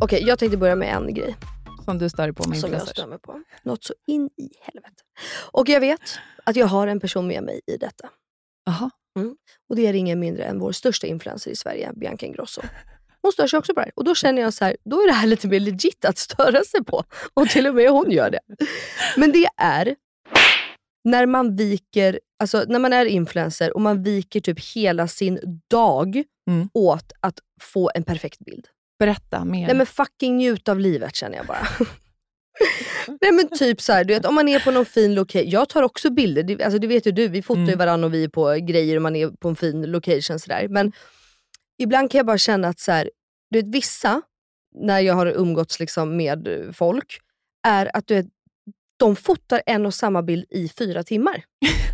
[0.00, 1.36] Okej, jag tänkte börja med en grej
[1.84, 3.42] Som du stör på med som jag stör mig på.
[3.62, 5.02] Något så in i helvete.
[5.52, 8.08] Och jag vet att jag har en person med mig i detta.
[8.64, 8.90] Jaha.
[9.68, 12.62] Och det är ingen mindre än vår största influencer i Sverige, Bianca Ingrosso.
[13.22, 13.92] Hon stör sig också på det här.
[13.96, 16.64] Och då känner jag så här, då är det här lite mer legit att störa
[16.64, 17.04] sig på.
[17.34, 18.40] Och till och med hon gör det.
[19.16, 19.96] Men det är
[21.04, 26.22] när man viker, alltså när man är influencer och man viker typ hela sin dag
[26.50, 26.68] Mm.
[26.74, 28.66] åt att få en perfekt bild.
[28.98, 29.66] Berätta mer.
[29.66, 31.66] Nej men fucking njut av livet känner jag bara.
[33.20, 35.50] Nej men typ så här, du vet, om man är på någon fin location.
[35.50, 37.28] Jag tar också bilder, det, alltså det vet ju du.
[37.28, 37.78] Vi fotar ju Mm.
[37.78, 40.38] varandra och vi är på grejer och man är på en fin location.
[40.38, 40.68] Så där.
[40.68, 40.92] Men
[41.82, 43.10] ibland kan jag bara känna att så här,
[43.50, 44.22] du vet, vissa,
[44.74, 47.18] när jag har umgåtts liksom med folk,
[47.66, 48.26] är att du vet,
[48.96, 51.44] de fotar en och samma bild i fyra timmar.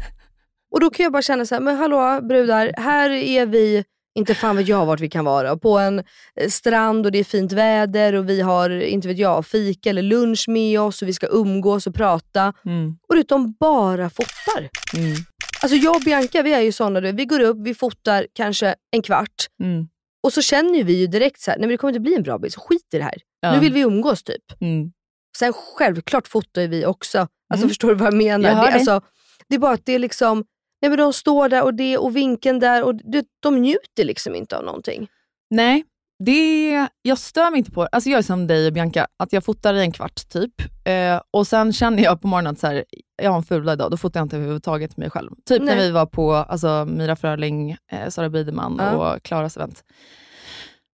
[0.72, 4.34] och då kan jag bara känna så här, men hallå brudar, här är vi, inte
[4.34, 5.98] fan vet jag vart vi kan vara, på en
[6.40, 10.02] eh, strand och det är fint väder och vi har, inte vet jag, fika eller
[10.02, 12.52] lunch med oss och vi ska umgås och prata.
[12.66, 12.96] Mm.
[13.08, 14.68] Och du vet, de bara fotar.
[14.96, 15.16] Mm.
[15.62, 19.02] Alltså jag och Bianca vi är ju såna, vi går upp, vi fotar kanske en
[19.02, 19.88] kvart Mm.
[20.22, 22.22] och så känner vi ju direkt så här, nej men det kommer inte bli en
[22.22, 23.14] bra bild, så skit i det här.
[23.40, 23.52] Ja.
[23.52, 24.42] Nu vill vi umgås typ.
[24.60, 24.92] Mm.
[25.38, 27.18] Sen självklart fotar vi också.
[27.18, 27.68] Alltså Mm.
[27.68, 28.48] förstår du vad jag menar?
[28.48, 28.74] Jag det, dig.
[28.74, 29.00] alltså,
[29.48, 30.44] det är bara att det är liksom,
[30.82, 34.34] nej men de står där och det och vinkeln där och det, de njuter liksom
[34.34, 35.08] inte av någonting.
[35.50, 35.84] Nej,
[36.18, 36.70] det,
[37.02, 39.74] jag stör mig inte på Alltså Jag är som dig och Bianca, att jag fotar
[39.74, 40.52] i en kvart typ.
[40.84, 42.84] Eh, och sen känner jag på morgonen att så här,
[43.22, 45.30] jag har en ful dag idag, då fotar jag inte överhuvudtaget mig själv.
[45.48, 45.86] Typ när Nej.
[45.86, 48.90] vi var på alltså, Mira Fröling, eh, Sara Biderman Ja.
[49.14, 49.84] och Klaras event.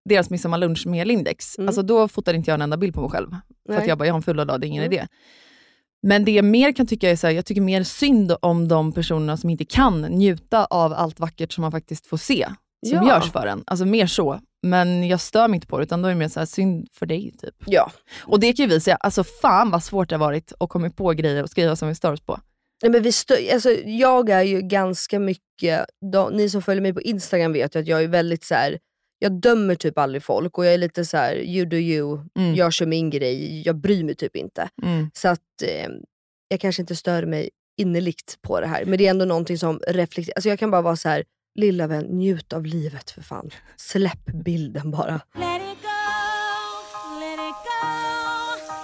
[0.09, 1.59] Deras midsommarlunch med Lindex.
[1.59, 1.69] Mm.
[1.69, 3.37] Alltså, då fotade inte jag en enda bild på mig själv.
[3.69, 4.93] För att jag bara, jag har en full dag, det är ingen Mm.
[4.93, 5.07] idé.
[6.03, 8.93] Men det jag mer kan tycka är så här, jag tycker mer synd om de
[8.93, 12.47] personerna som inte kan njuta av allt vackert som man faktiskt får se,
[12.87, 13.09] som Ja.
[13.09, 13.63] görs för en.
[13.67, 14.41] Alltså mer så.
[14.63, 16.89] Men jag stör mig inte på det, utan då är det mer så här, synd
[16.93, 17.33] för dig.
[17.43, 17.55] typ.
[17.67, 17.93] Ja.
[18.21, 20.91] Och det kan ju vi säga, alltså fan vad svårt det har varit att komma
[20.91, 22.41] på grejer och skriva som vi stör oss på.
[22.83, 26.93] Nej, men vi stö- alltså, jag är ju ganska mycket, de, ni som följer mig
[26.95, 28.79] på Instagram vet ju att jag är väldigt så här.
[29.19, 32.55] jag dömer typ aldrig folk och jag är lite så här: you do you, Mm.
[32.55, 34.69] jag kör min grej, jag bryr mig typ inte.
[34.83, 35.11] Mm.
[35.15, 35.89] Så att eh,
[36.49, 38.85] jag kanske inte stör mig innerligt på det här.
[38.85, 40.35] Men det är ändå någonting som reflekterar.
[40.37, 41.25] Alltså jag kan bara vara så här:
[41.61, 43.51] lilla vän, njut av livet för fan.
[43.77, 45.21] Släpp bilden bara.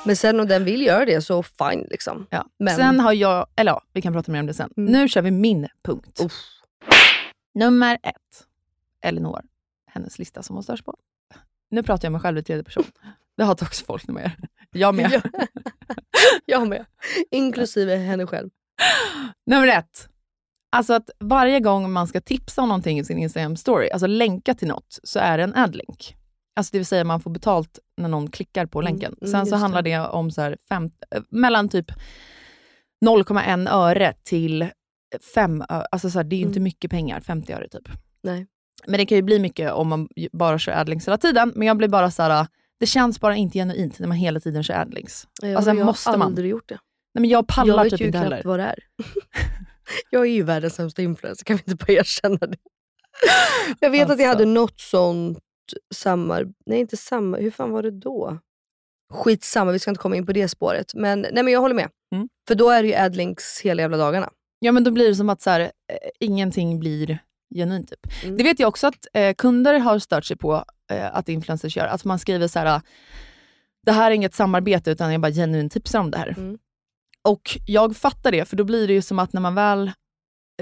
[0.04, 2.26] Men sen om den vill göra det så fine liksom.
[2.30, 2.46] Ja.
[2.58, 4.70] Men- Sen har jag, eller ja, vi kan prata mer om det sen.
[4.76, 4.92] Mm.
[4.92, 6.20] Nu kör vi min punkt.
[7.54, 8.46] Nummer ett.
[9.02, 9.40] Elinor,
[9.86, 10.96] hennes lista som hon störs på.
[11.70, 12.84] Nu pratar jag med själv i tredje person.
[13.36, 14.32] Det hatar också folk numera.
[14.70, 15.12] Jag med.
[15.34, 15.46] Ja.
[16.46, 16.84] jag med.
[17.30, 18.50] Inklusive henne själv.
[19.46, 20.08] Nummer ett.
[20.76, 24.54] Alltså att varje gång man ska tipsa om någonting i sin Instagram story, alltså länka
[24.54, 26.16] till något, så är det en adlink.
[26.56, 29.16] Alltså det vill säga man får betalt när någon klickar på länken.
[29.20, 31.90] mm, Sen så handlar det om så fem, eh, mellan typ
[33.06, 34.68] 0,1 öre till
[35.34, 35.86] 5 öre.
[35.90, 37.88] Alltså så här, det är ju inte mycket pengar, 50 öre typ.
[38.22, 38.46] Nej.
[38.86, 41.52] Men det kan ju bli mycket om man ju bara kör adlinks hela tiden.
[41.56, 42.46] Men jag blir bara så här,
[42.80, 45.26] det känns bara inte genuint när man hela tiden kör adlinks.
[45.42, 46.26] Jag, Alltså, jag måste har man?
[46.26, 46.78] aldrig gjort det.
[47.14, 48.42] Nej, men jag pallar jag vet typ ju inte knappt heller.
[48.44, 48.78] vad det är.
[50.11, 52.57] jag är ju världens sämsta influencer, kan vi inte bara erkänna det?
[53.81, 54.42] jag vet att jag Alltså.
[54.44, 55.38] hade något sånt
[55.94, 58.38] samarbete, nej inte samma, hur fan var det då?
[59.12, 60.94] Skitsamma, vi ska inte komma in på det spåret.
[60.94, 61.88] Men, nej, men jag håller med.
[62.14, 62.29] Mm.
[62.49, 64.31] För då är det ju adlinks hela jävla dagarna.
[64.59, 65.68] Ja, men då blir det som att så här, eh,
[66.20, 67.18] ingenting blir
[67.55, 67.90] genuint.
[67.90, 68.25] Typ.
[68.25, 68.37] Mm.
[68.37, 71.87] Det vet jag också att eh, kunder har stört sig på eh, att influencers gör.
[71.87, 72.81] Att man skriver så här,
[73.87, 76.35] det här är inget samarbete utan jag bara genuint tipsar om det här.
[76.38, 76.59] Mm.
[77.26, 79.92] Och jag fattar det, för då blir det ju som att när man väl...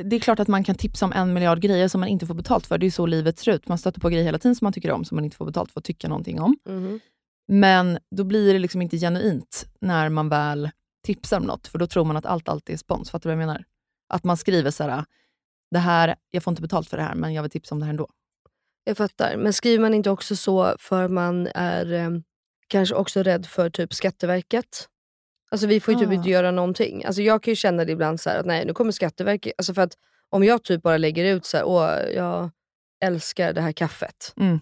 [0.02, 2.34] Det är klart att man kan tipsa om en miljard grejer som man inte får
[2.34, 2.78] betalt för.
[2.78, 3.68] Det är så livet ser ut.
[3.68, 5.72] Man stöter på grejer hela tiden som man tycker om, som man inte får betalt
[5.72, 6.56] för att tycka någonting om.
[6.68, 7.00] Mhm.
[7.48, 10.70] Men då blir det liksom inte genuint när man väl
[11.06, 13.10] tipsar om något, för då tror man att allt alltid är spons.
[13.10, 13.64] Fattar du vad jag menar?
[14.08, 15.04] Att man skriver så här,
[15.70, 17.84] det här, jag får inte betalt för det här, men jag vill tipsa om det
[17.84, 18.08] här ändå.
[18.84, 19.36] Jag fattar.
[19.36, 22.10] Men skriver man inte också så för man är eh,
[22.68, 24.88] kanske också rädd för typ Skatteverket?
[25.54, 26.12] Alltså vi får ju typ Ah.
[26.12, 27.04] inte göra någonting.
[27.04, 29.52] Alltså jag kan ju känna det ibland så här att nej nu kommer Skatteverket.
[29.58, 29.92] Alltså för att
[30.30, 32.50] om jag typ bara lägger ut så här, åh jag
[33.04, 34.32] älskar det här kaffet.
[34.36, 34.60] Mm.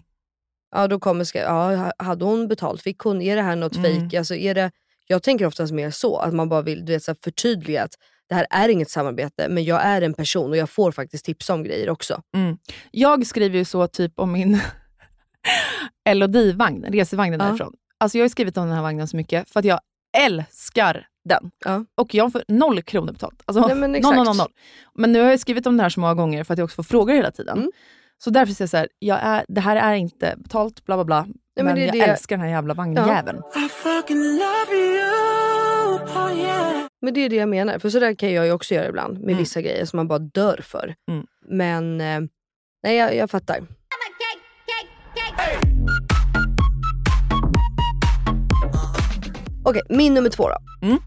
[0.75, 2.81] Ja då kommer ska ja hade hon betalt?
[2.81, 3.21] Fick hon?
[3.21, 3.83] Är det här något Mm.
[3.83, 4.13] fejk?
[4.13, 4.71] Alltså är det,
[5.07, 7.93] jag tänker oftast mer så, att man bara vill du vet, så här, förtydliga att
[8.29, 11.53] det här är inget samarbete men jag är en person och jag får faktiskt tipsa
[11.53, 12.21] om grejer också.
[12.35, 12.57] Mm.
[12.91, 14.59] Jag skriver ju så typ om min
[16.13, 17.45] LOD-vagn, resevagnen Ja.
[17.45, 17.73] därifrån.
[17.97, 19.79] Alltså jag har skrivit om den här vagnen så mycket för att jag
[20.17, 21.51] älskar den.
[21.65, 21.85] Ja.
[21.95, 23.41] Och jag får noll kronor betalt.
[23.45, 24.15] Alltså, Nej, men noll, exakt.
[24.15, 24.51] noll, noll, noll.
[24.93, 26.75] Men nu har jag skrivit om det här så många gånger för att jag också
[26.75, 27.57] får frågor hela tiden.
[27.57, 27.71] Mm.
[28.23, 31.03] Så därför säger jag så här, jag är, det här är inte betalt, bla bla
[31.05, 31.25] bla.
[31.55, 33.41] men men det är jag det- älskar den här jävla vagnjäveln.
[34.71, 35.99] You.
[36.15, 36.85] Oh yeah.
[37.01, 37.79] Men det är det jag menar.
[37.79, 39.37] För sådär kan jag ju också göra ibland med Mm.
[39.37, 40.95] vissa grejer som man bara dör för.
[41.11, 41.25] Mm.
[41.49, 42.19] Men eh,
[42.83, 43.59] nej, jag, jag fattar.
[49.65, 50.87] Okej, min nummer två då.
[50.87, 50.97] Mm.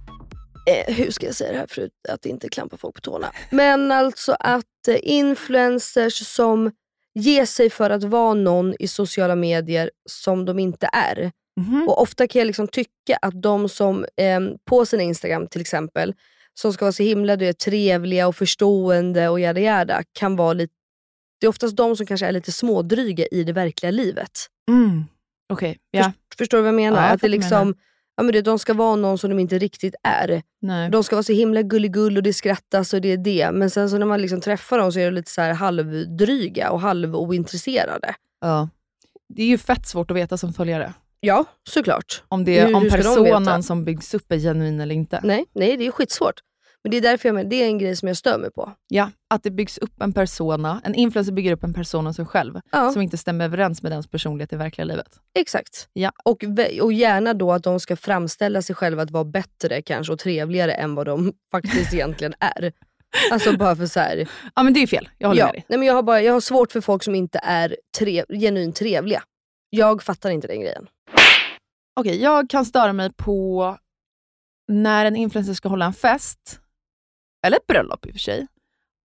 [0.67, 3.33] Eh, hur ska jag säga det här för att inte klampa folk på tårna?
[3.51, 6.71] Men alltså att eh, influencers som
[7.15, 11.33] ger sig för att vara någon i sociala medier som de inte är.
[11.61, 11.89] Mhm.
[11.89, 16.15] Och Ofta kan jag liksom tycka att de som eh, på sin Instagram till exempel,
[16.55, 20.53] som ska vara så himla du vet, trevliga och förstående och jada jada, kan vara
[20.53, 20.75] lite...
[21.41, 24.47] Det är oftast de som kanske är lite smådryga i det verkliga livet.
[24.71, 25.05] Mm.
[25.53, 26.13] Okej, ja.
[26.39, 26.97] Förstår du vad jag menar?
[26.97, 27.75] Ja, jag att det fattar vad du liksom,
[28.17, 30.43] ja, men det, de ska vara någon som de inte riktigt är.
[30.61, 30.91] Nej.
[30.91, 33.51] De ska vara så himla gulligull och det skrattas och det är det.
[33.53, 36.71] Men sen så när man liksom träffar dem så är de lite så här halvdryga
[36.71, 38.15] och halvointresserade.
[38.41, 38.69] Ja.
[39.29, 40.93] Det är ju fett svårt att veta som följare.
[41.21, 42.23] Ja, såklart.
[42.29, 43.63] Om, det, Hur- om hur de personen veta?
[43.63, 45.21] som byggs upp är genuin eller inte.
[45.25, 46.41] Nej, nej, det är skitsvårt.
[46.87, 48.73] Men det är därför jag menar, det är en grej som jag stör mig på.
[48.89, 50.81] Ja, att det byggs upp en persona.
[50.85, 52.91] En influencer bygger upp en persona sig själv Ja.
[52.93, 55.21] som inte stämmer överens med dens personlighet i verkliga livet.
[55.39, 55.89] Exakt.
[55.93, 56.13] Ja.
[56.25, 56.45] Och,
[56.83, 60.73] och gärna då att de ska framställa sig själva att vara bättre kanske och trevligare
[60.73, 62.73] än vad de faktiskt egentligen är.
[63.33, 64.29] Alltså bara för så här.
[64.55, 65.09] Ja, men det är fel.
[65.19, 65.65] Jag håller ja, med dig.
[65.69, 68.77] nej, men jag, har bara, jag har svårt för folk som inte är tre, genuint
[68.77, 69.23] trevliga.
[69.71, 70.87] Jag fattar inte den grejen.
[72.01, 73.77] Okej, jag kan störa mig på
[74.69, 76.61] när en influencer ska hålla en fest,
[77.47, 78.47] eller ett bröllop i och för sig,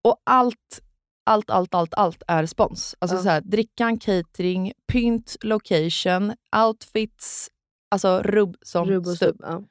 [0.03, 0.81] och allt,
[1.25, 2.95] allt, allt, allt, allt är spons.
[2.99, 3.23] Alltså Ja.
[3.23, 6.33] så här, drickan, catering, pynt, location,
[6.65, 7.49] outfits,
[7.91, 9.37] alltså rubb som Rubb och stubb.
[9.39, 9.63] Ja.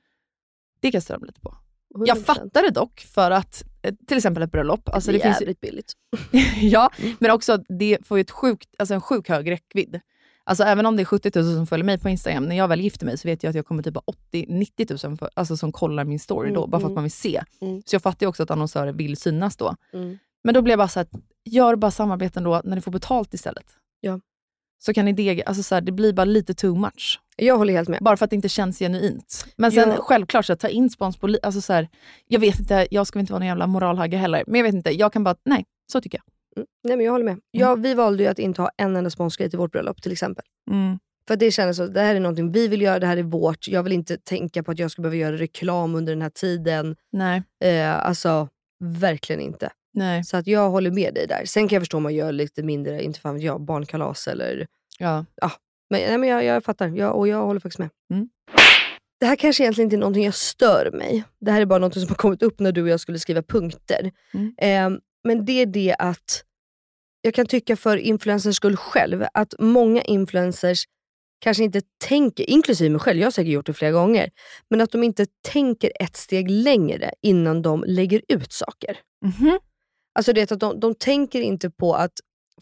[0.80, 1.56] Det störa mig lite på.
[1.94, 2.04] 100%.
[2.06, 5.24] Jag fattar det dock, för att eh, till exempel ett bröllop, alltså det det är
[5.24, 5.92] finns ju- jävligt billigt.
[6.60, 10.00] ja, men också det får ju ett sjukt, alltså en sjuk hög räckvidd.
[10.50, 12.80] Alltså även om det är 70 000 som följer mig på Instagram, när jag väl
[12.80, 15.72] gifter mig så vet jag att jag kommer typ ha 80-90 000 för, alltså som
[15.72, 16.94] kollar min story Mm, då, bara för att mm.
[16.94, 17.42] man vill se.
[17.60, 17.82] Mm.
[17.86, 19.76] Så jag fattar ju också att annonsörer vill synas då.
[19.92, 20.18] Mm.
[20.44, 21.08] Men då blir jag bara så här,
[21.44, 23.64] gör bara samarbeten då när ni får betalt istället.
[24.00, 24.20] Ja.
[24.78, 27.20] Så kan ni dega, alltså så här, det blir bara lite too much.
[27.36, 27.98] Jag håller helt med.
[28.02, 29.46] Bara för att det inte känns genuint.
[29.56, 29.96] Men sen Ja.
[30.00, 31.88] självklart, så att ta in spons på, alltså så här,
[32.26, 34.90] jag vet inte, jag ska inte vara någon jävla moralhagga heller, men jag vet inte,
[34.90, 36.24] jag kan bara, nej, så tycker jag.
[36.56, 36.66] Mm.
[36.84, 37.40] Nej, men jag håller med.
[37.50, 40.44] Ja, vi valde ju att inte ha en enda sponsgrej till vårt bröllop till exempel.
[40.70, 40.98] Mm.
[41.26, 43.22] För att det kändes så, det här är någonting vi vill göra, det här är
[43.22, 43.68] vårt.
[43.68, 46.96] Jag vill inte tänka på att jag ska behöva göra reklam under den här tiden.
[47.12, 48.48] Nej, Eh, alltså,
[48.84, 49.70] verkligen inte.
[49.94, 51.44] nej, Så att jag håller med dig där.
[51.44, 54.66] Sen kan jag förstå om man gör lite mindre, inte fan jag, barnkalas eller...
[54.98, 55.24] ja.
[55.90, 57.88] Men, nej, men jag, jag fattar, jag, och jag håller faktiskt med.
[58.12, 58.28] Mm.
[59.20, 61.24] Det här kanske egentligen inte är någonting jag stör mig.
[61.40, 63.42] Det här är bara något som har kommit upp när du och jag skulle skriva
[63.42, 64.10] punkter.
[64.34, 64.54] Mm.
[64.94, 66.44] Eh, men det är det att
[67.22, 70.84] jag kan tycka för influencers skull själv, att många influencers
[71.40, 74.30] kanske inte tänker, inklusive mig själv, jag har säkert gjort det flera gånger,
[74.70, 78.98] men att de inte tänker ett steg längre innan de lägger ut saker.
[79.24, 79.58] Mhm.
[80.14, 82.12] Alltså det att de, de tänker inte på att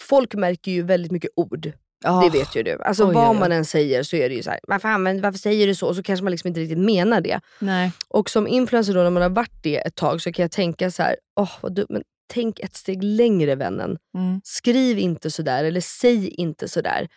[0.01, 1.73] folk märker ju väldigt mycket ord.
[2.05, 2.21] Ah.
[2.21, 2.83] Det vet ju du.
[2.83, 3.41] Alltså Oj, vad oj, oj.
[3.41, 5.89] man än säger så är det ju så här, varför, använder, varför säger du så?
[5.89, 7.41] Och så kanske man liksom inte riktigt menar det.
[7.59, 7.93] Nej.
[8.09, 10.91] Och som influencer då, när man har varit det ett tag så kan jag tänka
[10.91, 13.97] så här, åh vad dumt, men tänk ett steg längre vännen.
[14.15, 14.41] Mm.
[14.45, 17.09] Skriv inte sådär eller säg inte sådär.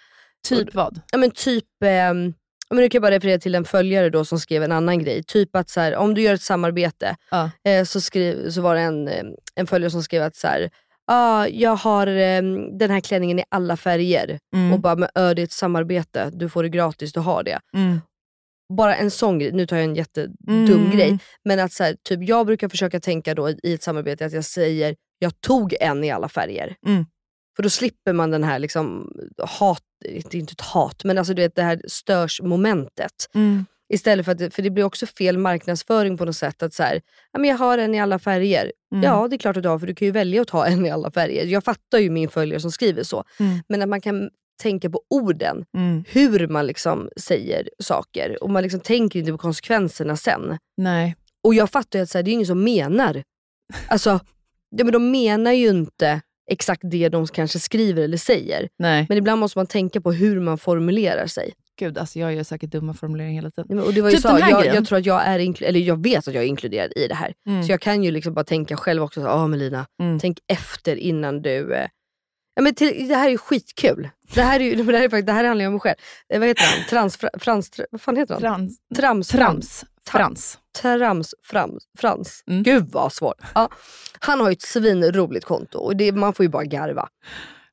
[0.48, 1.02] Typ vad?
[1.12, 2.34] Ja men typ, ehm,
[2.70, 5.00] ja, men nu kan jag bara referera till en följare då som skrev en annan
[5.04, 5.24] grej.
[5.24, 7.50] Typ att så här, om du gör ett samarbete Ja.
[7.64, 9.24] eh, så, skriv, så var det en, eh,
[9.56, 10.70] en följare som skrev att så här,
[11.08, 12.42] ah, jag har eh,
[12.80, 14.40] den här klänningen i alla färger.
[14.56, 14.74] Mm.
[14.74, 17.60] Och bara, men ö, det är ett samarbete, du får det gratis, du har det.
[17.74, 18.02] Mm.
[18.76, 20.92] Bara en sån grej, nu tar jag en jättedum Mm.
[20.92, 24.34] grej, men att så här, typ, jag brukar försöka tänka då i ett samarbete att
[24.34, 26.76] jag säger, jag tog en i alla färger.
[26.88, 27.06] Mm.
[27.56, 31.34] För då slipper man den här liksom, hat, det är inte ett hat, men alltså
[31.34, 33.12] du vet, det här störsmomentet.
[33.34, 33.66] Mm.
[33.94, 36.64] Istället för att, för det blir också fel marknadsföring på något sätt.
[36.64, 37.02] Att så här,
[37.38, 38.72] men jag har en i alla färger.
[38.94, 39.04] Mm.
[39.04, 40.86] Ja det är klart att du har för du kan ju välja att ha en
[40.86, 41.46] i alla färger.
[41.46, 43.24] Jag fattar ju min följare som skriver så.
[43.40, 43.60] Mm.
[43.70, 44.30] Men att man kan
[44.62, 45.66] tänka på orden.
[45.78, 46.04] Mm.
[46.08, 48.44] Hur man liksom säger saker.
[48.44, 50.58] Och man liksom tänker inte på konsekvenserna sen.
[50.78, 51.16] Nej.
[51.44, 53.24] Och jag fattar ju att så här, det är ingen som menar.
[53.88, 54.10] Alltså,
[54.78, 56.22] ja, men de menar ju inte
[56.52, 58.70] exakt det de kanske skriver eller säger.
[58.80, 59.06] Nej.
[59.10, 61.54] Men ibland måste man tänka på hur man formulerar sig.
[61.80, 63.68] Gud, alltså jag gör säkert dumma formuleringar hela tiden.
[63.78, 66.04] Nej, Och det var ju Typ så, jag, jag tror att jag är eller jag
[66.04, 67.34] vet att jag är inkluderad i det här.
[67.48, 67.64] Mm.
[67.64, 70.20] Så jag kan ju liksom bara tänka själv också, ja Melina, Mm.
[70.20, 71.74] tänk efter innan du...
[71.74, 71.88] Eh,
[72.56, 74.10] ja, men till, det här är ju skitkul.
[74.34, 75.96] Det här, är ju, det här, är det här handlar ju om mig själv.
[76.34, 76.86] Eh, vad heter han?
[76.90, 78.42] Trans, fra, frans, tra- vad fan heter han?
[78.42, 78.78] Frans.
[78.98, 79.86] Trams, Trams.
[80.10, 80.58] Frans.
[80.82, 82.44] Trams, frams, frans.
[82.48, 82.64] Mm.
[82.64, 83.38] Gud vad svårt.
[83.56, 83.70] Ja.
[84.20, 87.10] Han har ju ett svinroligt konto och det, man får ju bara garva.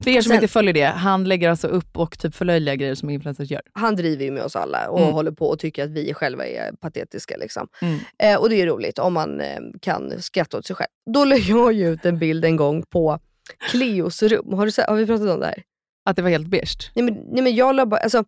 [0.04, 2.94] För er som Sen- inte följer det, han lägger alltså upp och typ förlöjligar grejer
[2.94, 3.62] som influencers gör.
[3.72, 5.12] Han driver ju med oss alla och Mm.
[5.12, 7.36] håller på och tycker att vi själva är patetiska.
[7.36, 7.68] Liksom.
[7.82, 7.98] Mm.
[8.18, 10.88] Eh, och det är roligt om man eh, kan skratta åt sig själv.
[11.14, 13.18] Då la jag ju ut en bild en gång på
[13.70, 14.52] Cleos rum.
[14.52, 15.62] Har, du, har vi pratat om det här?
[16.04, 16.90] Att det var helt beige.
[16.94, 18.24] Nej, men, nej, men jag la bara, alltså,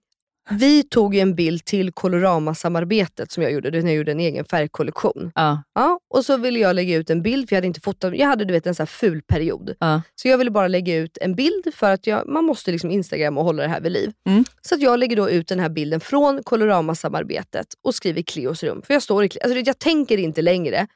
[0.50, 4.44] vi tog ju en bild till Colorama-samarbetet som jag gjorde, när jag gjorde en egen
[4.44, 5.32] färgkollektion.
[5.34, 5.62] Ja.
[5.74, 8.26] Ja, och så ville jag lägga ut en bild, för jag hade inte fotat, jag
[8.26, 9.74] hade du vet, en så här ful period.
[9.78, 10.02] Ja.
[10.14, 13.38] Så jag ville bara lägga ut en bild för att jag, man måste liksom Instagram
[13.38, 14.12] och hålla det här vid liv.
[14.26, 14.44] Mm.
[14.60, 18.82] Så att jag lägger då ut den här bilden från Colorama-samarbetet och skriver Cleos rum.
[18.82, 20.86] För jag, står i, alltså, jag tänker inte längre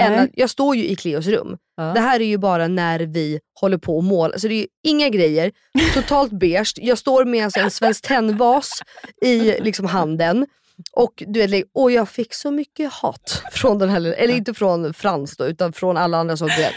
[0.00, 1.56] än att jag står ju i Cleos rum.
[1.76, 1.82] Ja.
[1.82, 4.38] Det här är ju bara när vi håller på och målar.
[4.38, 5.52] Så det är ju inga grejer,
[5.94, 6.72] totalt beige.
[6.76, 8.82] Jag står med alltså en Svenskt Tenn-vas
[9.22, 10.46] i liksom handen.
[10.92, 14.94] Och du vet, åh, jag fick så mycket hat från den här, eller inte från
[14.94, 16.72] Frans då, utan från alla andra som du vet.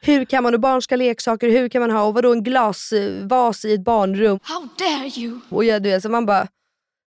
[0.00, 3.74] Hur kan man, och ha leksaker, hur kan man ha, och vadå en glasvas i
[3.74, 4.38] ett barnrum?
[4.42, 5.40] How dare you?
[5.50, 6.48] Och jag, du vet, så man bara,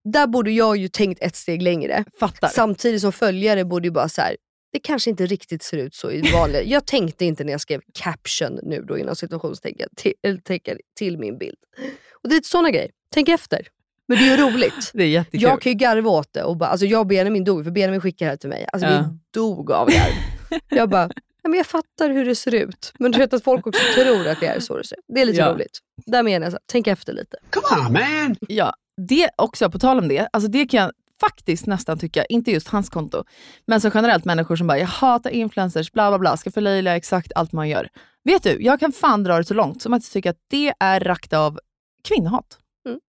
[0.03, 2.05] där borde jag ju tänkt ett steg längre.
[2.19, 2.47] Fattar.
[2.47, 4.35] Samtidigt som följare borde ju bara så här.
[4.71, 6.63] Det kanske inte riktigt ser ut så i vanliga...
[6.63, 10.13] Jag tänkte inte när jag skrev caption nu då inom situationstecken till,
[10.97, 11.57] till min bild.
[12.23, 12.91] Och det är sådana grejer.
[13.13, 13.67] Tänk efter.
[14.07, 14.91] Men det är ju roligt.
[14.93, 15.41] Det är jättekul.
[15.41, 16.43] Jag kan ju garva åt det.
[16.43, 18.65] Och bara, alltså jag och Benjamin dog, för Benjamin skickade det här till mig.
[18.73, 18.97] Alltså Ja.
[18.99, 20.59] vi dog av garv.
[20.69, 21.09] jag bara,
[21.43, 22.93] ja, men jag fattar hur det ser ut.
[22.99, 25.03] Men du vet att folk också tror att det är så det ser ut.
[25.07, 25.53] Det är lite Ja.
[25.53, 25.79] roligt.
[26.05, 27.37] Där menar jag, så tänk efter lite.
[27.49, 28.35] Come on, man.
[28.47, 28.73] Ja,
[29.07, 32.67] det också, på tal om det, alltså det kan jag faktiskt nästan tycka, inte just
[32.67, 33.23] hans konto,
[33.67, 37.31] men så generellt människor som bara, jag hatar influencers, bla bla bla, ska förlöjliga exakt
[37.35, 37.89] allt man gör.
[38.23, 40.73] Vet du, jag kan fan dra det så långt som att jag tycker att det
[40.79, 41.59] är rakt av
[42.07, 42.57] kvinnohat.
[42.87, 42.99] Mm.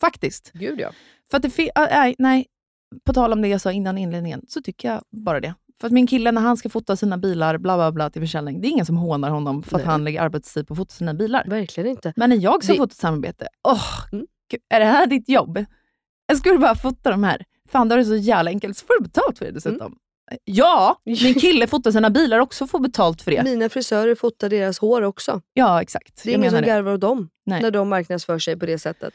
[0.00, 0.50] Faktiskt.
[0.54, 0.90] Gud ja.
[1.30, 2.46] För att det fi- äh, nej, nej,
[3.06, 5.54] på tal om det jag sa innan inledningen, så tycker jag bara det.
[5.80, 8.60] För att min kille, när han ska fota sina bilar bla bla bla till försäljning,
[8.60, 9.90] det är ingen som hånar honom för att Nej.
[9.92, 11.44] han lägger arbetstid på att fota sina bilar.
[11.48, 12.12] Verkligen inte.
[12.16, 14.26] Men när jag ska Det- fota ett samarbete, åh, Mm.
[14.50, 15.64] gud, är det här ditt jobb?
[16.26, 17.44] Jag skulle bara fota de här.
[17.68, 18.76] Fan, då är det så jävla enkelt.
[18.76, 19.86] Så får du betalt för det dessutom.
[19.86, 19.98] Mm.
[20.44, 23.42] Ja, min kille fotar sina bilar också och får betalt för det.
[23.44, 25.40] Mina frisörer fotar deras hår också.
[25.54, 26.20] Ja, exakt.
[26.24, 26.66] Det är Jag ingen som det.
[26.66, 27.62] garvar åt dem Nej.
[27.62, 29.14] när de marknadsför sig på det sättet.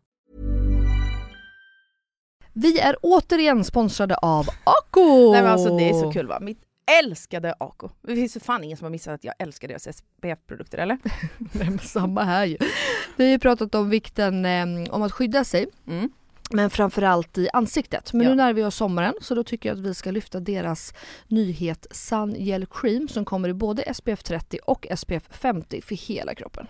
[2.53, 5.31] Vi är återigen sponsrade av Ako!
[5.31, 6.39] Nej men alltså det är så kul va.
[6.39, 6.59] Mitt
[7.03, 7.89] älskade Ako.
[8.01, 10.97] Det finns ju fan ingen som har missat att jag älskar deras SPF-produkter eller?
[11.37, 12.57] Nej men samma här ju.
[13.15, 15.67] Vi har ju pratat om vikten eh, om att skydda sig.
[16.53, 18.13] Men framförallt i ansiktet.
[18.13, 18.29] Men Ja.
[18.29, 20.93] nu närmar vi oss sommaren så då tycker jag att vi ska lyfta deras
[21.27, 26.35] nyhet Sun Gel Cream som kommer i både SPF 30 och SPF 50 för hela
[26.35, 26.67] kroppen.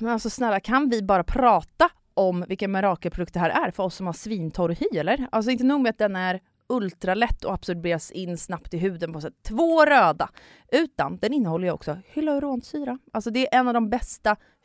[0.00, 3.94] Men alltså snälla kan vi bara prata om vilken mirakelprodukt det här är för oss
[3.94, 5.28] som har svintorr hy eller?
[5.32, 9.20] Alltså inte nog med att den är ultralätt och absorberas in snabbt i huden på
[9.20, 10.28] sätt två röda.
[10.72, 12.98] Utan den innehåller ju också hyaluronsyra.
[13.12, 14.36] Alltså det är en av de bästa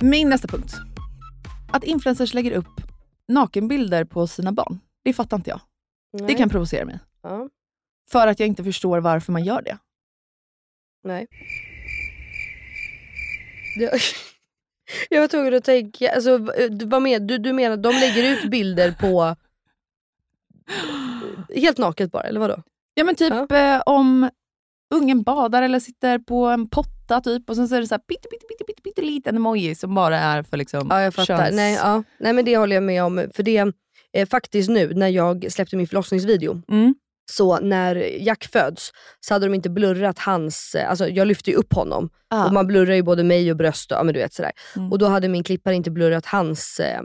[0.00, 0.74] Min nästa punkt.
[1.72, 2.80] Att influencers lägger upp
[3.28, 4.80] nakenbilder på sina barn.
[5.04, 5.60] Det fattar inte jag.
[6.12, 6.36] Det Nej.
[6.36, 6.98] kan provocera mig.
[7.22, 7.48] Ja.
[8.10, 9.78] För att jag inte förstår varför man gör det.
[11.04, 11.26] Nej.
[13.78, 14.00] Det,
[15.10, 16.38] jag var tvungen att tänka, alltså,
[16.86, 19.36] vad men, du, du menar att de lägger ut bilder på
[21.54, 22.62] helt naket bara, eller vadå?
[22.94, 24.30] Ja men typ eh, om
[24.94, 27.98] ungen badar eller sitter på en potta typ och sen så är det så här
[27.98, 31.36] pytte, pytte, pytte, pytte, pytte liten emoji som bara är för liksom Ja jag fattar.
[31.44, 32.02] köns- Nej, ja.
[32.20, 33.26] Nej men det håller jag med om.
[33.34, 33.72] För det
[34.12, 36.94] eh, faktiskt nu när jag släppte min förlossningsvideo, Mm.
[37.32, 41.56] så när Jack föds så hade de inte blurrat hans, eh, alltså jag lyfte ju
[41.56, 42.46] upp honom Ah.
[42.46, 44.52] och man blurrar ju både mig och bröst och, ja, men du vet, sådär.
[44.76, 44.92] Mm.
[44.92, 47.00] och då hade min klippare inte blurrat hans eh,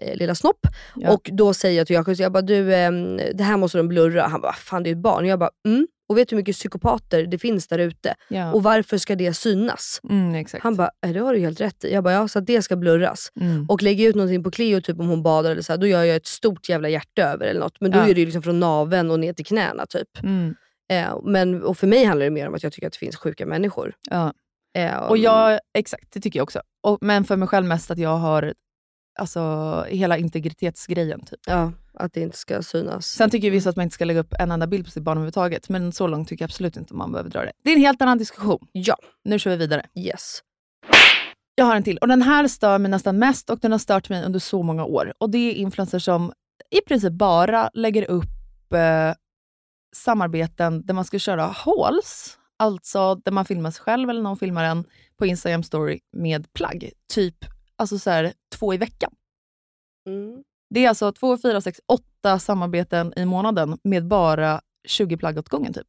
[0.00, 0.66] eh, lilla snopp.
[0.96, 1.10] Ja.
[1.12, 2.90] Och då säger jag till Jakob, jag bara du eh,
[3.34, 4.22] det här måste de blurra.
[4.26, 5.26] Han bara, fan det är ett barn.
[5.26, 5.86] Jag bara, mm.
[6.08, 8.14] Och vet du hur mycket psykopater det finns där ute?
[8.28, 8.52] Ja.
[8.52, 10.00] Och varför ska det synas?
[10.10, 10.44] Mm.
[10.60, 11.92] Han bara, "Eh, det har du helt rätt i.
[11.92, 13.32] Jag bara, ja så att det ska blurras.
[13.40, 13.66] Mm.
[13.68, 15.86] Och lägger jag ut någonting på Cleo, typ om hon badar eller så här, då
[15.86, 17.80] gör jag ett stort jävla hjärta över eller något.
[17.80, 18.08] Men då Ja.
[18.08, 20.08] är det liksom från naveln och ner till knäna typ.
[20.22, 20.54] Mm.
[20.92, 23.16] Eh, men, och för mig handlar det mer om att jag tycker att det finns
[23.16, 23.94] sjuka människor.
[24.10, 24.32] Ja.
[24.78, 26.60] Eh, Och jag, exakt, det tycker jag också.
[26.82, 28.54] Och, men för mig själv mest att jag har
[29.18, 31.20] alltså, hela integritetsgrejen.
[31.20, 31.40] Typ.
[31.46, 33.06] Ja, att det inte ska synas.
[33.06, 35.16] Sen tycker vissa att man inte ska lägga upp en enda bild på sitt barn
[35.16, 37.52] överhuvudtaget, men så långt tycker jag absolut inte man behöver dra det.
[37.64, 38.68] Det är en helt annan diskussion.
[38.72, 38.96] Ja.
[39.24, 39.86] Nu kör vi vidare.
[39.94, 40.42] Yes.
[41.54, 44.08] Jag har en till och den här stör mig nästan mest och den har stört
[44.08, 45.12] mig under så många år.
[45.18, 46.32] Och Det är influencers som
[46.70, 49.14] i princip bara lägger upp eh,
[49.96, 54.64] samarbeten där man ska köra hauls, alltså där man filmar sig själv eller någon filmar
[54.64, 54.84] en
[55.18, 56.90] på Instagram story med plagg.
[57.12, 57.36] Typ
[57.76, 59.12] alltså så här, två i veckan.
[60.06, 60.42] Mm.
[60.70, 65.48] Det är alltså två, fyra, sex, åtta samarbeten i månaden med bara 20 plagg åt
[65.48, 65.72] gången.
[65.72, 65.86] Typ.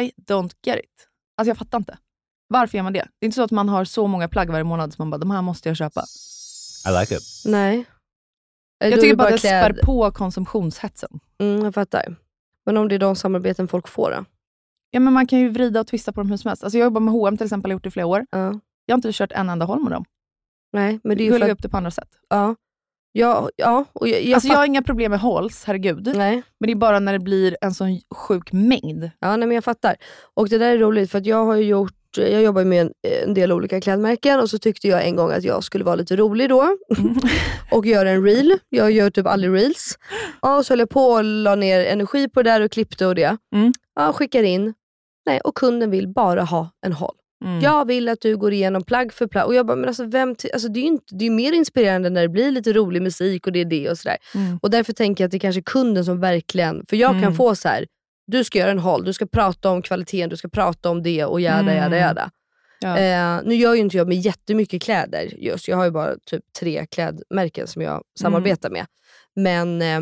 [0.00, 1.08] I don't get it.
[1.36, 1.98] Alltså jag fattar inte.
[2.48, 2.98] Varför gör man det?
[3.18, 5.18] Det är inte så att man har så många plagg varje månad som man bara,
[5.18, 6.04] de här måste jag köpa.
[6.88, 7.22] I like it.
[7.44, 7.84] Nej.
[8.78, 11.20] Jag tycker bara att det kläd- spär på konsumtionshetsen.
[11.38, 12.16] Mm, jag fattar.
[12.66, 14.24] Men om det är de samarbeten folk får då?
[14.90, 16.64] Ja, men man kan ju vrida och twista på dem hur som helst.
[16.64, 18.26] Alltså jag jobbar med H&M till exempel, har gjort det i flera år.
[18.30, 18.60] Ja.
[18.86, 20.04] Jag har inte kört en enda håll med dem.
[20.72, 22.08] Nej, men det är ju Jag för upp det på andra sätt.
[22.28, 22.54] ja.
[23.16, 26.12] Ja, ja, och jag, jag alltså, jag har inga problem med hauls, herregud.
[26.16, 26.42] Nej.
[26.60, 29.10] Men det är bara när det blir en sån sjuk mängd.
[29.20, 29.96] Ja, nej, men jag fattar.
[30.34, 32.92] Och det där är roligt för jag har gjort jag jobbar med en,
[33.22, 36.16] en del olika klädmärken och så tyckte jag en gång att jag skulle vara lite
[36.16, 36.76] rolig då
[37.70, 38.58] och göra en reel.
[38.68, 39.98] Jag gör typ aldrig reels.
[40.42, 43.06] Ja, och så höll jag på och la ner energi på det där och klippte
[43.06, 43.36] och det.
[43.94, 44.74] Ja, skickar in.
[45.26, 47.14] Nej, och kunden vill bara ha en haul.
[47.44, 47.60] Mm.
[47.60, 49.46] Jag vill att du går igenom plagg för plagg.
[49.46, 52.10] Och jag bara, men alltså, vem alltså, det är ju inte, det är mer inspirerande
[52.10, 54.16] när det blir lite rolig musik och det är det och sådär.
[54.34, 54.58] Mm.
[54.62, 57.18] Och därför tänker jag att det är kanske är kunden som verkligen, för jag kan
[57.18, 57.34] Mm.
[57.34, 57.86] få så här.
[58.26, 61.24] du ska göra en haul, du ska prata om kvaliteten, du ska prata om det
[61.24, 61.76] och jada Mm.
[61.76, 62.30] jada jada.
[62.80, 62.98] Ja.
[62.98, 66.42] Eh, nu gör ju inte jag med jättemycket kläder just, jag har ju bara typ
[66.60, 68.86] tre klädmärken som jag samarbetar med.
[69.36, 70.00] Men eh,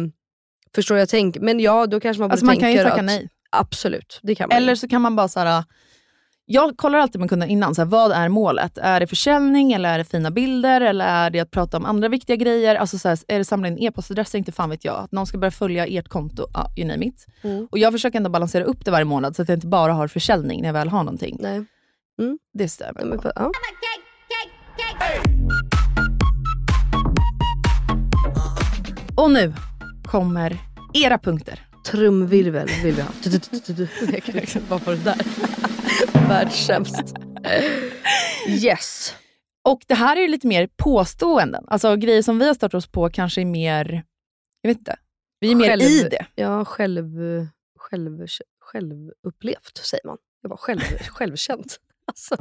[0.75, 3.29] förstår jag tänk, men ja då kanske man borde Alltså man kan ju tacka nej.
[3.51, 5.65] Absolut, det kan man Eller så kan man bara så här.
[6.47, 8.79] Jag kollar alltid med kunden innan, så här, vad är målet?
[8.79, 12.09] Är det försäljning eller är det fina bilder eller är det att prata om andra
[12.09, 12.77] viktiga grejer?
[12.77, 14.39] Alltså så här, är det samla in e-postadresser?
[14.39, 15.05] Inte fan vet jag.
[15.05, 17.27] Att någon ska börja följa ert konto, ja, you name it.
[17.43, 17.69] Mm.
[17.71, 20.09] Och jag försöker ändå balansera upp det varje månad så att jag inte bara har
[20.09, 21.37] försäljning när jag väl har någonting.
[21.41, 21.65] Nej.
[22.55, 23.07] Det stämmer.
[23.15, 23.51] Ja, för, ja.
[29.17, 29.55] Och nu
[30.05, 30.59] kommer
[30.95, 31.61] era punkter.
[31.87, 33.09] Trumvirvel vill vi ha.
[34.69, 35.72] Vad var det där?
[36.29, 37.15] Världssämst.
[38.49, 39.15] Yes.
[39.65, 41.65] Och det här är ju lite mer påståenden.
[41.69, 44.03] Alltså grejer som vi har startat oss på kanske är mer,
[44.63, 44.97] jag vet inte,
[45.41, 46.27] vi är mer Själv- i det.
[46.35, 47.07] Ja, själv,
[47.79, 48.27] själv,
[48.61, 50.17] självupplevt säger man.
[50.43, 51.77] Jag var själv, självkänt.
[52.05, 52.37] Alltså,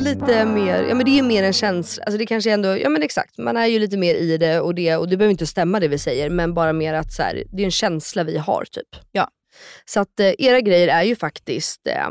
[0.00, 3.02] lite mer, ja men det är mer en känsla, alltså det kanske ändå, ja men
[3.02, 5.80] exakt, man är ju lite mer i det och det, och det behöver inte stämma
[5.80, 8.64] det vi säger, men bara mer att så här, det är en känsla vi har
[8.64, 8.88] typ.
[9.12, 9.28] Ja.
[9.84, 12.08] Så att eh, era grejer är ju faktiskt eh,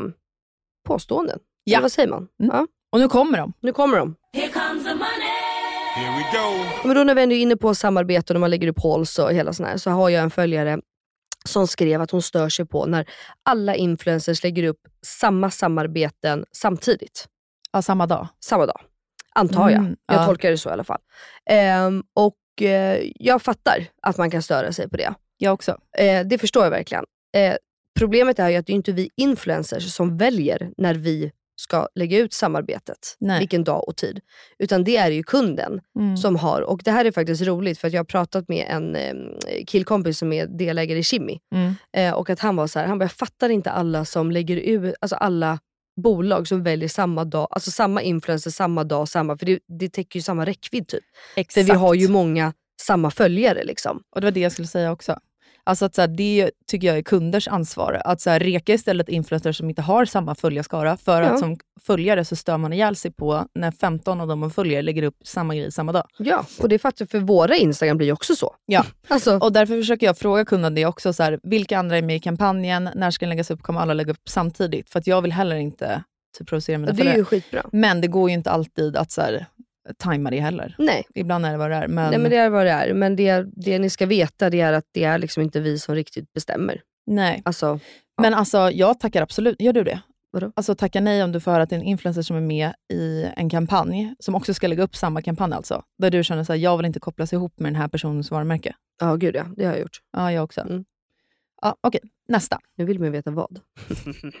[0.90, 1.38] påståenden.
[1.64, 1.76] Ja.
[1.76, 2.28] Eller vad säger man?
[2.36, 2.66] Ja.
[2.92, 3.52] Och nu kommer de.
[3.60, 4.16] Nu kommer de.
[5.94, 6.64] Here we go.
[6.84, 9.18] Men då när vi ändå är inne på samarbete och när man lägger upp hauls
[9.18, 10.80] och hela sån här, så har jag en följare
[11.44, 13.08] som skrev att hon stör sig på när
[13.42, 17.26] alla influencers lägger upp samma samarbeten samtidigt.
[17.72, 18.28] Ja, samma dag.
[18.44, 18.80] Samma dag.
[19.34, 19.78] Antar jag.
[19.78, 20.26] Mm, jag ja.
[20.26, 21.00] tolkar det så i alla fall.
[21.50, 25.14] Ehm, och eh, jag fattar att man kan störa sig på det.
[25.38, 25.78] Jag också.
[25.98, 27.04] Eh, det förstår jag verkligen.
[27.36, 27.54] Eh,
[27.98, 31.30] problemet är ju att det är inte vi influencers som väljer när vi
[31.60, 33.38] ska lägga ut samarbetet, Nej.
[33.38, 34.20] vilken dag och tid.
[34.58, 36.16] Utan det är ju kunden Mm.
[36.16, 38.96] som har, och det här är faktiskt roligt för att jag har pratat med en
[39.66, 41.38] killkompis som är delägare i Kimmy.
[41.54, 41.74] Mm.
[41.96, 44.56] Eh, och att han var så här, han bara, jag fattar inte alla som lägger
[44.56, 45.58] ut, alltså alla
[46.02, 50.18] bolag som väljer samma dag, alltså samma influencer samma dag, samma, för det, det täcker
[50.18, 51.04] ju samma räckvidd typ.
[51.36, 51.54] Exakt.
[51.66, 54.02] För vi har ju många samma följare liksom.
[54.14, 55.18] Och det var det jag skulle säga också.
[55.70, 58.02] Alltså att så här, det tycker jag är kunders ansvar.
[58.04, 60.96] Att så här, reka istället influencers som inte har samma följarskara.
[60.96, 61.28] För Ja.
[61.28, 64.82] att som följare så stör man ihjäl sig på när 15 av dem man följer
[64.82, 66.04] lägger upp samma grej samma dag.
[66.18, 68.54] Ja, och det fattar för våra Instagram blir ju också så.
[68.66, 68.84] Ja.
[69.08, 71.12] Alltså, Och därför försöker jag fråga kunden det också.
[71.12, 72.88] Så här, vilka andra är med i kampanjen?
[72.94, 73.62] När ska den läggas upp?
[73.62, 74.90] Kommer alla lägga upp samtidigt?
[74.90, 76.02] För att jag vill heller inte
[76.38, 77.18] typ, provocera mina och det är följare.
[77.18, 77.62] ju skitbra.
[77.72, 79.22] Men det går ju inte alltid att så
[79.98, 80.74] tajma det heller.
[80.78, 81.06] Nej.
[81.14, 81.88] Ibland är det vad det är.
[81.88, 82.94] Men, Nej men det är vad det är.
[82.94, 85.94] Men det, det ni ska veta det är att det är liksom inte vi som
[85.94, 86.80] riktigt bestämmer.
[87.06, 87.42] nej.
[87.44, 87.78] Alltså,
[88.22, 89.60] Men alltså, jag tackar absolut.
[89.62, 90.00] Gör du det?
[90.32, 90.52] Vadå?
[90.56, 92.72] Alltså tacka nej om du får höra att det är en influencer som är med
[92.92, 95.82] i en kampanj, som också ska lägga upp samma kampanj alltså.
[95.98, 98.74] Där du känner att jag vill inte kopplas ihop med den här personens varumärke.
[99.00, 99.98] ja gud ja, det har jag gjort.
[100.16, 100.60] Ja, jag också.
[100.60, 100.84] Mm.
[101.62, 102.58] Ja, Okej, nästa.
[102.76, 103.60] Nu vill man veta vad.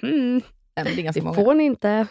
[0.02, 0.42] Men
[0.96, 2.06] det Det får ni inte.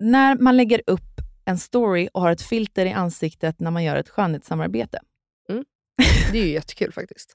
[0.00, 1.07] När man lägger upp
[1.48, 4.98] en story och har ett filter i ansiktet när man gör ett skönhetssamarbete.
[6.32, 7.32] Det är ju jättekul faktiskt.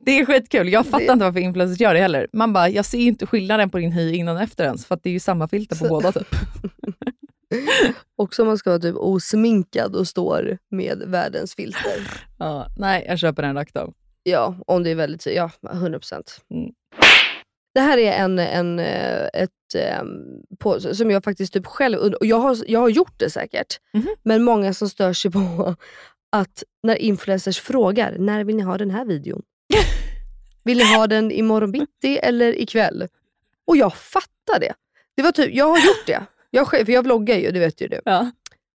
[0.00, 0.68] Det är skitkul.
[0.72, 2.28] Jag fattar Det- inte varför influencers gör det heller.
[2.32, 4.94] Man bara, jag ser ju inte skillnaden på din hy innan och efter ens, för
[4.94, 6.28] att det är ju samma filter på Så- båda typ.
[8.16, 12.10] Också om man ska vara typ osminkad och står med världens filter.
[12.38, 13.94] Ja, nej, jag köper den rakt av.
[14.22, 16.22] Ja, om det är väldigt, ja 100%.
[16.50, 16.70] Mm.
[17.74, 20.08] Det här är en, en, eh, ett, ehm,
[20.58, 24.08] på, som jag faktiskt typ själv, och jag har, jag har gjort det säkert, Mhm.
[24.22, 25.74] men många som stör sig på
[26.32, 29.42] att när influencers frågar, när vill ni ha den här videon?
[30.64, 33.08] Vill ni ha den imorgon bitti eller ikväll?
[33.66, 34.72] Och jag fattar det.
[35.16, 36.20] det var typ, jag har gjort det.
[36.50, 38.00] Jag, för jag vloggar ju, det vet ju du.
[38.04, 38.30] Ja.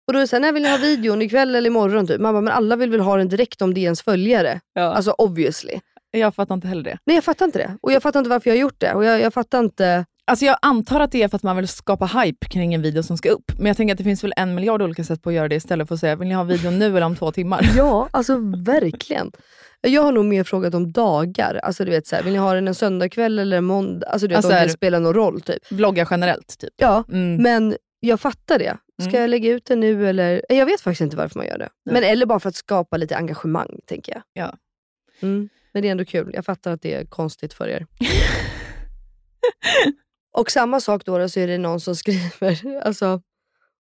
[0.06, 1.22] Och då är det såhär, när vill ni ha videon?
[1.22, 2.06] Ikväll eller imorgon?
[2.06, 2.20] Typ.
[2.20, 4.60] Man bara, men alla vill väl ha den direkt om det är ens följare?
[4.72, 4.82] Ja.
[4.82, 5.80] Alltså obviously.
[6.10, 6.98] Jag fattar inte heller det.
[7.06, 7.76] Nej jag fattar inte det.
[7.82, 8.94] Och jag fattar inte varför jag har gjort det.
[8.94, 10.04] Och jag, jag fattar inte...
[10.24, 13.02] Alltså jag antar att det är för att man vill skapa hype kring en video
[13.02, 13.52] som ska upp.
[13.58, 15.54] Men jag tänker att det finns väl en miljard olika sätt på att göra det
[15.54, 17.70] istället för att säga, vill ni ha videon nu eller om två timmar?
[17.76, 19.32] Ja, alltså verkligen.
[19.80, 21.54] Jag har nog mer frågat om dagar.
[21.62, 24.06] Alltså du vet så här, vill ni ha den en söndagkväll eller en måndag?
[24.08, 25.72] Alltså du vet Alltså om det spelar någon roll typ.
[25.72, 26.70] Vlogga generellt typ.
[26.76, 27.42] Ja, Mm.
[27.42, 28.76] men Jag fattar det.
[29.00, 29.20] Ska Mm.
[29.20, 30.42] jag lägga ut det nu eller?
[30.48, 31.68] Jag vet faktiskt inte varför man gör det.
[31.84, 31.92] Nej.
[31.92, 34.22] Men Eller bara för att skapa lite engagemang, tänker jag.
[34.32, 34.54] Ja.
[35.22, 35.48] Mm.
[35.72, 36.30] Men det är ändå kul.
[36.34, 37.86] Jag fattar att det är konstigt för er.
[40.32, 43.22] Och samma sak då, då så är det någon som skriver, alltså,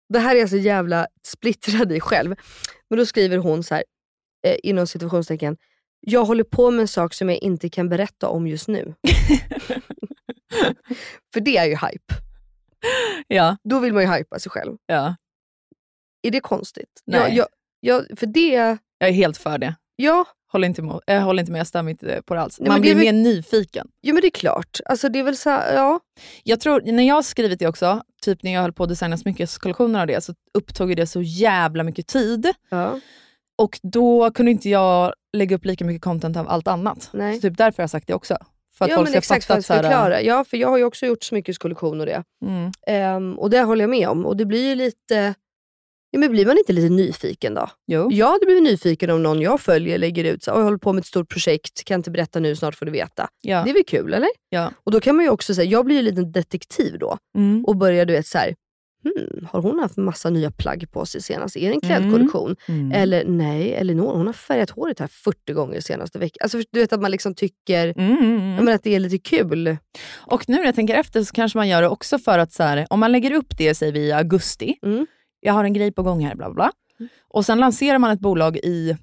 [0.09, 2.35] det här är jag så jävla splittrad i själv.
[2.89, 3.83] Men då skriver hon så här,
[4.47, 5.57] eh, inom situationstecken,
[5.99, 8.93] jag håller på med en sak som jag inte kan berätta om just nu.
[11.33, 12.13] För det är ju hype.
[13.27, 13.57] Ja.
[13.63, 14.77] Då vill man ju hypa sig själv.
[14.85, 15.15] Ja.
[16.21, 17.01] Är det konstigt?
[17.05, 17.19] Nej.
[17.19, 17.47] Jag, jag,
[18.09, 19.75] jag, för det, Jag är helt för det.
[19.95, 20.25] ja,
[20.57, 22.59] Håller inte med, jag håller inte med, jag stämmer inte på det alls.
[22.59, 23.87] Nej, Man blir väl- mer nyfiken.
[24.01, 24.79] ja men det är klart.
[24.85, 25.99] Alltså det är väl så här, ja.
[26.43, 29.17] Jag tror, när jag har skrivit det också, typ när jag höll på att designa
[29.17, 32.47] smyckeskollektioner av det, så upptog det så jävla mycket tid.
[32.69, 32.99] ja.
[33.57, 37.09] Och då kunde inte jag lägga upp lika mycket content av allt annat.
[37.13, 37.35] Nej.
[37.35, 38.37] Så typ därför har jag sagt det också.
[38.77, 40.21] För att ja folk men ska exakt för att förklara.
[40.21, 42.23] Ja, för jag har ju också gjort smyckeskollektion och det.
[42.45, 42.71] Mm.
[42.87, 44.25] Ehm, och det håller jag med om.
[44.25, 45.33] Och det blir ju lite...
[46.17, 47.69] Ja, men blir man inte lite nyfiken då?
[47.87, 48.11] Jo.
[48.11, 50.77] Jag hade blivit nyfiken om någon jag följer lägger ut så här, "Oj, jag håller
[50.77, 53.27] på med ett stort projekt, kan inte berätta nu, snart får du veta.
[53.41, 53.63] Ja.
[53.63, 54.29] Det är väl kul eller?
[54.49, 54.71] Ja.
[54.83, 57.65] Och då kan man ju också säga, jag blir ju en liten detektiv då Mm.
[57.65, 58.55] och börjar du vet så här,
[59.03, 61.55] hmm, har hon haft massa nya plagg på sig senast?
[61.57, 62.55] Är det en klädkollektion?
[62.67, 62.91] Mm.
[62.91, 66.37] Eller nej, Elinor hon har färgat håret här 40 gånger senaste veckan.
[66.43, 68.75] Alltså du vet att man liksom tycker Mm, mm, mm.
[68.75, 69.77] att det är lite kul.
[70.15, 72.63] Och nu när jag tänker efter så kanske man gör det också för att, så
[72.63, 75.05] här, om man lägger upp det säger vi, i augusti, Mm.
[75.39, 76.71] Jag har en grej på gång här, bla bla, bla.
[77.27, 78.97] Och sen lanserar man ett bolag i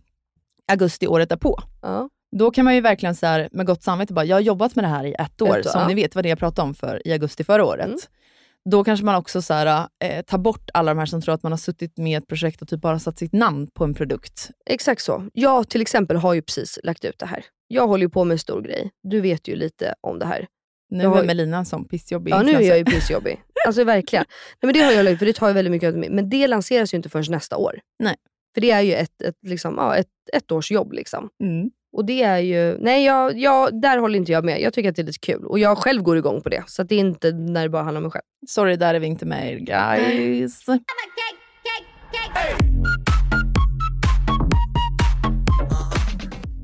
[0.72, 1.58] augusti året därpå.
[1.82, 2.08] Ja.
[2.36, 4.84] Då kan man ju verkligen så här, med gott samvete bara, jag har jobbat med
[4.84, 5.88] det här i ett år, Ett år, som ja.
[5.88, 7.86] ni vet vad det jag pratade om för i augusti förra året.
[7.86, 7.98] Mm.
[8.70, 11.42] Då kanske man också så här, eh, tar bort alla de här som tror att
[11.42, 14.50] man har suttit med ett projekt och typ bara satt sitt namn på en produkt.
[14.66, 15.28] Exakt så.
[15.32, 17.44] Jag till exempel har ju precis lagt ut det här.
[17.68, 18.90] Jag håller ju på med en stor grej.
[19.02, 20.46] Du vet ju lite om det här.
[20.90, 23.42] Nu Jag har- är Melina en sån pissjobbig Ja, nu är jag ju pissjobbig.
[23.66, 24.24] Alltså verkligen.
[24.28, 26.10] Nej, men det har jag lagt för det tar ju väldigt mycket av mig.
[26.10, 27.80] Men det lanseras ju inte förrän nästa år.
[27.98, 28.16] Nej.
[28.54, 30.92] För det är ju ett, ett, liksom, ja, ett, ett års jobb.
[30.92, 31.28] Liksom.
[31.42, 31.70] Mm.
[31.96, 34.60] Och det är ju, nej jag, jag, där håller inte jag med.
[34.60, 35.46] Jag tycker att det är lite kul.
[35.46, 36.64] Och jag själv går igång på det.
[36.66, 38.22] Så att det är inte när det bara handlar om mig själv.
[38.48, 40.64] Sorry, där är vi inte med er guys.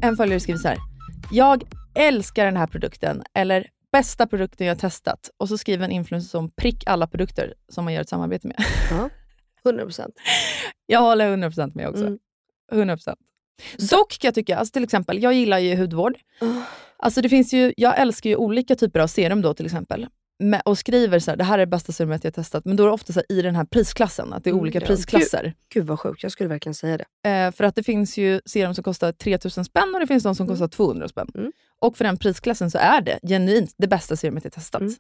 [0.03, 0.79] En följare skriver så här.
[1.33, 1.63] Jag
[1.95, 5.31] älskar den här produkten, eller bästa produkten jag har testat.
[5.37, 8.57] Och så skriver en influencer som prick alla produkter som man gör ett samarbete med.
[8.91, 9.11] Ja,
[9.65, 10.11] 100%.
[10.87, 12.07] Jag håller 100% med också.
[12.07, 12.19] Mm.
[12.73, 13.15] 100%.
[13.91, 16.19] Dock kan jag tycka, alltså till exempel, jag gillar ju hudvård.
[16.97, 20.07] Alltså det finns ju, jag älskar ju olika typer av serum då till exempel.
[20.41, 22.65] Med, och skriver så här, det här är det bästa serumet jag testat.
[22.65, 24.63] Men då är det ofta så här, i den här prisklassen, att det är Mm,
[24.63, 24.87] olika ja.
[24.87, 25.43] prisklasser.
[25.43, 27.31] Gud, gud vad sjukt, jag skulle verkligen säga det.
[27.31, 30.35] Eh, för att det finns ju serum som kostar 3000 spänn och det finns de
[30.35, 31.29] som kostar 200 spänn.
[31.35, 31.53] Mm.
[31.81, 34.81] Och för den prisklassen så är det genuint det bästa serumet jag testat.
[34.81, 34.95] Mm.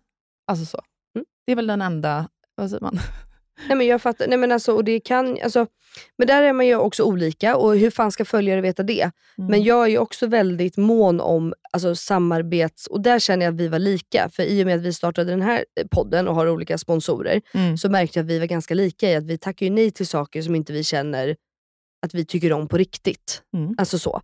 [0.47, 0.81] Alltså så.
[1.15, 1.25] Mm.
[1.47, 3.01] Det är väl den enda, vad säger man?
[3.69, 5.67] Nej men jag fattar, nej men alltså, och det kan, alltså,
[6.19, 9.03] men där är man ju också olika och hur fan ska följare veta det?
[9.03, 9.51] Mm.
[9.51, 13.61] Men jag är ju också väldigt mån om alltså, samarbets, och där känner jag att
[13.61, 14.29] vi var lika.
[14.33, 17.79] För i och med att vi startade den här podden och har olika sponsorer, Mm.
[17.79, 20.07] så märkte jag att vi var ganska lika i att vi tackar ju nej till
[20.07, 21.37] saker som inte vi känner
[22.07, 23.43] att vi tycker om på riktigt.
[23.57, 23.75] Mm.
[23.79, 24.21] Alltså så.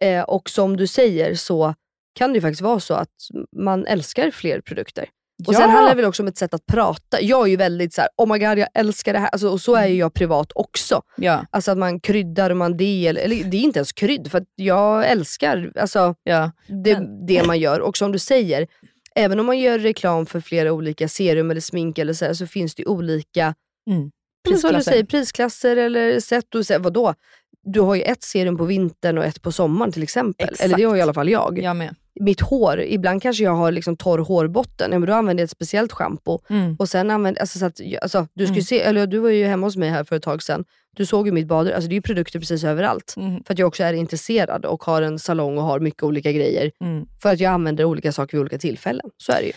[0.00, 1.74] Eh, och som du säger så
[2.14, 3.14] kan det ju faktiskt vara så att
[3.56, 5.08] man älskar fler produkter.
[5.46, 5.58] Och Ja!
[5.58, 7.20] Sen handlar det väl också om ett sätt att prata.
[7.20, 9.28] Jag är ju väldigt så här: oh my god jag älskar det här.
[9.28, 11.02] Alltså, och så är ju jag privat också.
[11.16, 14.30] Ja, Alltså att man kryddar och man det, eller, eller det är inte ens krydd,
[14.30, 16.52] för att jag älskar alltså, ja.
[16.66, 17.80] det, det man gör.
[17.80, 18.66] Och som du säger,
[19.14, 22.46] även om man gör reklam för flera olika serum eller smink eller så, här, så
[22.46, 23.54] finns det olika
[23.90, 24.10] Mm.
[24.48, 24.80] Prisklasser.
[24.80, 27.14] säger, prisklasser eller sätt att säga, vadå?
[27.62, 30.48] Du har ju ett serum på vintern och ett på sommaren till exempel.
[30.48, 30.64] Exakt.
[30.64, 31.58] Eller det har i alla fall jag.
[31.58, 31.94] Jag med.
[32.20, 35.50] Mitt hår, ibland kanske jag har liksom torr hårbotten, ja, men då använder jag ett
[35.50, 36.38] speciellt schampo.
[36.50, 36.76] Mm.
[36.78, 38.62] Och sen använder, alltså, så att, alltså, du, ska Mm.
[38.62, 40.64] se, eller, du var ju hemma hos mig här för ett tag sedan.
[40.96, 43.14] Du såg ju mitt badrum, alltså, det är ju produkter precis överallt.
[43.16, 43.44] Mm.
[43.44, 46.70] För att jag också är intresserad och har en salong och har mycket olika grejer.
[46.80, 47.06] Mm.
[47.22, 49.10] För att jag använder olika saker vid olika tillfällen.
[49.16, 49.52] Så är det ju.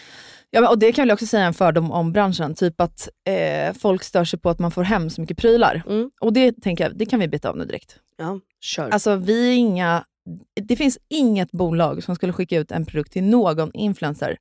[0.52, 2.56] Ja, och det kan väl också säga en fördom om branschen.
[2.56, 5.84] Typ att eh, folk stör sig på att man får hem så mycket prylar.
[5.88, 6.10] Mm.
[6.22, 7.96] Och det tänker jag, det kan vi beta av nu direkt.
[8.18, 8.90] Ja, kör.
[8.90, 10.04] Alltså vi är inga,
[10.62, 14.38] det finns inget bolag som skulle skicka ut en produkt till någon influencer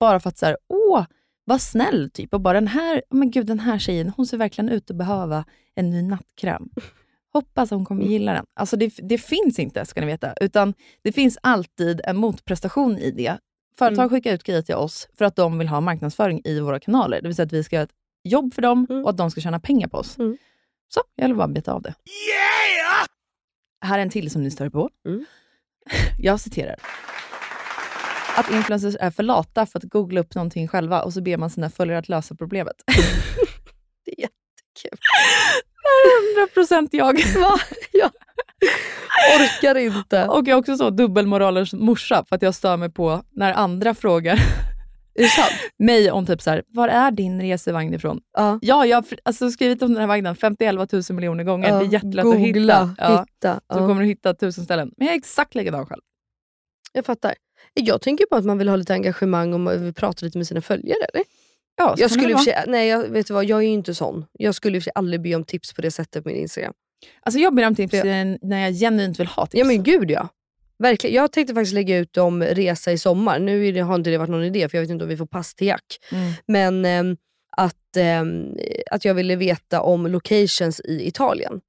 [0.00, 1.04] bara för att så här, åh,
[1.44, 2.34] vad snäll typ.
[2.34, 5.44] Och bara den här, men gud den här tjejen, hon ser verkligen ut att behöva
[5.74, 6.68] en ny nattkräm.
[7.32, 8.44] Hoppas hon kommer gilla den.
[8.54, 10.34] Alltså det, det finns inte, ska ni veta.
[10.40, 13.38] Utan det finns alltid en motprestation i det.
[13.78, 14.10] Företag Mm.
[14.10, 17.22] skickar ut grejer till oss för att de vill ha marknadsföring i våra kanaler.
[17.22, 19.04] Det vill säga att vi ska göra ett jobb för dem Mm.
[19.04, 20.18] och att de ska tjäna pengar på oss.
[20.18, 20.36] Mm.
[20.88, 21.94] Så, jag vill bara beta av det.
[23.82, 24.90] Här är en till som ni stör på.
[25.06, 25.24] Mm.
[26.18, 26.76] Jag citerar.
[28.36, 31.50] Att influencers är för lata för att googla upp någonting själva och så ber man
[31.50, 32.76] sina följare att lösa problemet.
[34.04, 34.98] Det är jättekul.
[36.56, 37.20] 100% jag.
[37.92, 38.10] Jag
[39.40, 40.28] orkar inte.
[40.28, 43.94] Och jag är också så dubbelmoralers morsa för att jag stör mig på när andra
[43.94, 44.38] frågar
[45.14, 45.52] Är det sant?
[45.78, 48.20] mig om typ så här, var är din resevagn ifrån?
[48.36, 48.58] Ja.
[48.62, 51.68] Ja, jag har alltså, skrivit om den här vagnen 50 000 miljoner gånger.
[51.68, 53.02] Ja, Det är jättelätt googla, att hitta.
[53.12, 53.20] Ja.
[53.20, 53.54] hitta.
[53.54, 53.86] Så Ja.
[53.86, 54.92] kommer du hitta tusen ställen.
[54.96, 56.00] Men jag är exakt likadan själv.
[56.92, 57.34] Jag fattar.
[57.74, 60.46] Jag tänker bara att man vill ha lite engagemang och man vill prata lite med
[60.46, 61.04] sina följare.
[61.14, 61.24] Eller?
[61.76, 63.94] Ja, så Jag skulle för sig, nej, jag, vet du vad, jag är ju inte
[63.94, 64.24] sån.
[64.32, 66.38] Jag skulle i och för sig aldrig be om tips på det sättet på min
[66.38, 66.72] Instagram.
[67.22, 68.06] Alltså jag ber om tips Ja.
[68.06, 69.58] eh, när jag genuint vill ha tips.
[69.58, 70.28] Ja men gud ja.
[70.82, 71.16] Verkligen.
[71.16, 73.38] Jag tänkte faktiskt lägga ut om resa i sommar.
[73.38, 75.26] Nu det, har inte det varit någon idé för jag vet inte om vi får
[75.26, 75.98] pass till Jack.
[76.12, 76.32] Mm.
[76.46, 77.16] Men ehm,
[77.56, 78.56] att, ehm,
[78.90, 81.60] att jag ville veta om locations i Italien.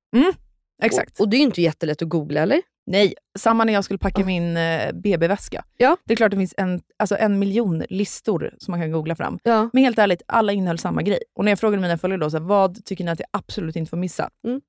[0.83, 1.19] Exakt.
[1.19, 2.61] Och, och det är ju inte jättelätt att googla eller?
[2.85, 5.65] Nej, samma när jag skulle packa min eh, BB-väska.
[5.77, 5.97] Ja.
[6.05, 9.39] Det är klart det finns en, alltså en miljon listor som man kan googla fram.
[9.43, 9.69] Ja.
[9.73, 11.19] Men helt ärligt, alla innehöll samma grej.
[11.35, 13.75] Och när jag frågade mina följare då, så här, vad tycker ni att jag absolut
[13.75, 14.29] inte får missa?
[14.47, 14.61] Mm.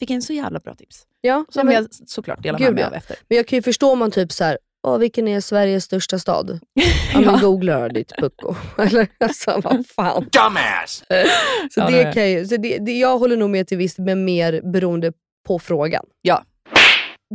[0.00, 1.02] Fick en så jävla bra tips.
[1.20, 3.16] Ja, Som nej, jag men, såklart delar Gud, med mig av efter.
[3.28, 6.18] men jag kan ju förstå om man typ så här, Åh, vilken är Sveriges största
[6.18, 6.60] stad?
[7.14, 8.54] Ja, men googla då, ditt pucko.
[8.78, 10.22] Eller alltså, vad fan.
[10.32, 11.02] Dumbass!
[11.74, 13.98] Så, Ja, det det- kan ju, så det, det, jag håller nog med till viss,
[13.98, 15.12] men mer beroende
[15.46, 16.04] på frågan.
[16.22, 16.44] Ja.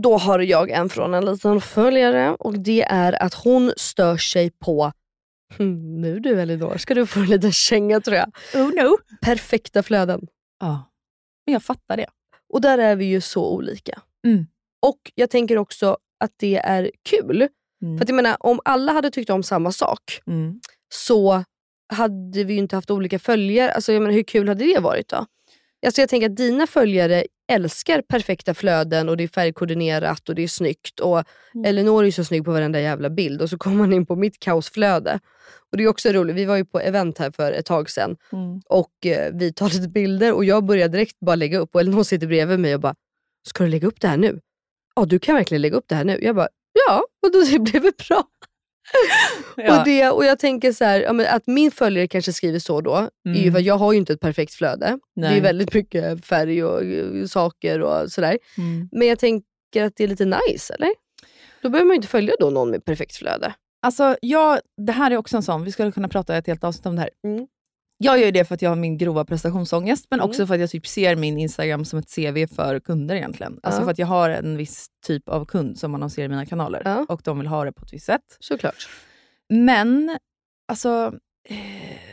[0.03, 4.51] Då har jag en från en liten följare och det är att hon stör sig
[4.51, 4.91] på
[5.57, 8.31] Hmm, nu du Elinor ska du få en liten känga tror jag.
[8.53, 8.97] Oh no.
[9.21, 10.27] Perfekta flöden.
[10.59, 10.91] Ja.
[11.45, 12.05] Men jag fattar det.
[12.53, 14.01] Och där är vi ju så olika.
[14.27, 14.47] Mm.
[14.81, 17.47] Och jag tänker också att det är kul.
[17.81, 17.97] Mm.
[17.97, 20.59] För att jag menar, om alla hade tyckt om samma sak Mm.
[20.93, 21.43] så
[21.93, 23.71] hade vi ju inte haft olika följare.
[23.71, 25.25] Alltså, jag menar, hur kul hade det varit då?
[25.85, 30.43] Alltså, jag tänker att dina följare älskar perfekta flöden och det är färgkoordinerat och det
[30.43, 30.99] är snyggt.
[30.99, 31.23] Och
[31.55, 31.65] Mm.
[31.65, 34.15] Elinor är ju så snygg på varenda jävla bild och så kommer man in på
[34.15, 35.19] mitt kaosflöde.
[35.71, 38.15] Och Det är också roligt, vi var ju på event här för ett tag sedan
[38.31, 38.61] Mm.
[38.69, 42.03] och eh, vi tar lite bilder och jag börjar direkt bara lägga upp och Elinor
[42.03, 42.95] sitter bredvid mig och bara,
[43.47, 44.39] ska du lägga upp det här nu?
[44.95, 46.19] Ja, du kan verkligen lägga upp det här nu.
[46.21, 46.47] Jag bara,
[46.87, 48.23] ja, och då det blev väl bra.
[49.57, 49.79] Ja.
[49.79, 53.41] Och, det, och jag tänker så här, att min följare kanske skriver så då, ju
[53.41, 53.55] Mm.
[53.55, 54.99] att jag har ju inte ett perfekt flöde.
[55.15, 55.41] Det är Nej.
[55.41, 58.37] väldigt mycket färg och eh, saker och sådär.
[58.57, 58.89] Mm.
[58.91, 60.89] Men jag tänker att det är lite nice, eller?
[61.61, 63.53] Då behöver man ju inte följa då någon med perfekt flöde.
[63.81, 66.85] Alltså, jag, det här är också en sån, vi skulle kunna prata ett helt avsnitt
[66.85, 67.09] om det här.
[67.27, 67.47] Mm.
[67.97, 70.29] Jag gör det för att jag har min grova prestationsångest, men Mm.
[70.29, 73.59] också för att jag typ ser min Instagram som ett CV för kunder egentligen.
[73.63, 77.05] Alltså för att jag har en viss typ av kund som annonserar i mina kanaler
[77.09, 78.37] och de vill ha det på ett visst sätt.
[78.39, 78.89] Såklart.
[79.49, 80.17] Men,
[80.67, 81.13] alltså,
[81.49, 81.55] eh,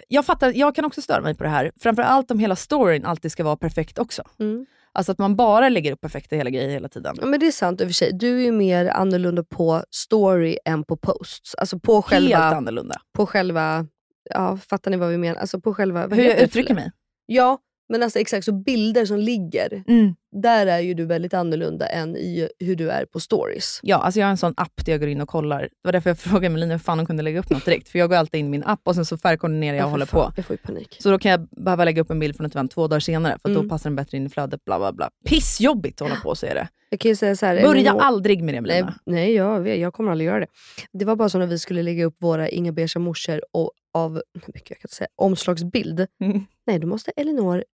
[0.09, 1.73] jag fattar, jag kan också störa mig på det här.
[1.81, 4.23] Framförallt om hela storyn alltid ska vara perfekt också.
[4.41, 4.67] Mm.
[4.95, 7.17] Alltså att man bara lägger upp perfekta hela grejer hela tiden.
[7.21, 8.13] Ja, men det är sant i och för sig.
[8.13, 11.55] Du är ju mer annorlunda på story än på posts.
[11.55, 12.37] Alltså på själva...
[12.39, 12.95] Helt annorlunda.
[13.13, 13.87] På själva
[14.31, 15.41] ja, fattar ni vad vi menar?
[15.41, 16.07] Alltså på själva...
[16.09, 16.91] Hur jag uttrycker mig.
[17.27, 17.59] Ja,
[17.89, 18.45] men alltså exakt.
[18.45, 20.15] Så bilder som ligger, Mm.
[20.43, 23.81] där är ju du väldigt annorlunda än i hur du är på stories.
[23.83, 25.61] Ja, alltså jag har en sån app där jag går in och kollar.
[25.63, 27.89] Det var därför jag frågade Melina hur fan hon kunde lägga upp något direkt.
[27.89, 30.07] För jag går alltid in i min app och sen så färgkoordinerar jag och håller
[30.07, 30.33] fan, på.
[30.37, 30.97] Jag får ju panik.
[31.01, 33.39] Så då kan jag behöva lägga upp en bild från ett event två dagar senare,
[33.43, 33.63] för Mm.
[33.63, 34.65] då passar den bättre in i flödet.
[34.65, 35.11] Bla, bla, bla.
[35.29, 36.69] Pissjobbigt att hålla på så är det.
[36.91, 38.95] Jag kan säga så här, Börja Elinor- aldrig med det Nej, Melina.
[39.07, 40.47] nej jag, vet, jag kommer aldrig göra det.
[40.93, 44.23] Det var bara så när vi skulle lägga upp våra Inga Beige morsor och av
[44.71, 46.07] jag kan säga, omslagsbild.
[46.21, 46.47] Mm.
[46.67, 47.65] Nej, då måste Elinor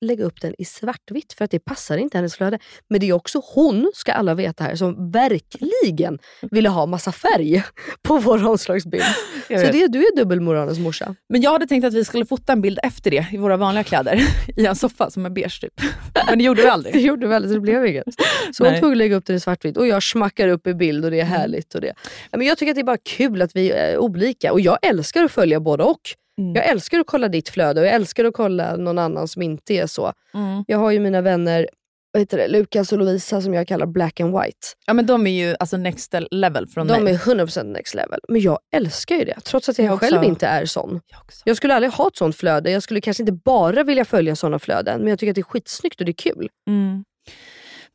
[0.00, 2.58] lägga upp den i svartvitt för att det passar inte hennes flöde.
[2.88, 6.18] Men det är också hon, ska alla veta här, som verkligen
[6.50, 7.62] ville ha massa färg
[8.02, 9.04] på vår omslagsbild.
[9.48, 11.14] Så det, du är dubbelmoralens morsa.
[11.28, 13.84] Men jag hade tänkt att vi skulle fota en bild efter det i våra vanliga
[13.84, 14.20] kläder.
[14.56, 15.80] I en soffa som är beige typ.
[16.28, 16.96] Men det gjorde vi Det aldrig.
[16.96, 18.04] gjorde vi aldrig, så det blev inget.
[18.52, 18.80] Så hon Nej.
[18.80, 21.20] tog och lägga upp den i svartvitt och jag smackar upp i bild och det
[21.20, 21.74] är härligt.
[21.74, 21.94] Och det.
[22.32, 25.24] Men jag tycker att det är bara kul att vi är olika och jag älskar
[25.24, 26.00] att följa både och.
[26.38, 26.54] Mm.
[26.54, 29.74] Jag älskar att kolla ditt flöde och jag älskar att kolla någon annan som inte
[29.74, 30.12] är så.
[30.34, 30.64] Mm.
[30.66, 31.68] Jag har ju mina vänner
[32.12, 34.58] vad heter det, Lukas och Lovisa som jag kallar black and white.
[34.86, 37.14] Ja men de är ju alltså next level från De mig.
[37.14, 38.20] är 100% next level.
[38.28, 41.00] Men jag älskar ju det, trots att jag, Jag själv inte är sån.
[41.06, 41.42] Jag också.
[41.44, 42.70] Jag skulle aldrig ha ett sånt flöde.
[42.70, 45.42] Jag skulle kanske inte bara vilja följa såna flöden, men jag tycker att det är
[45.42, 46.48] skitsnyggt och det är kul.
[46.68, 47.04] Mm.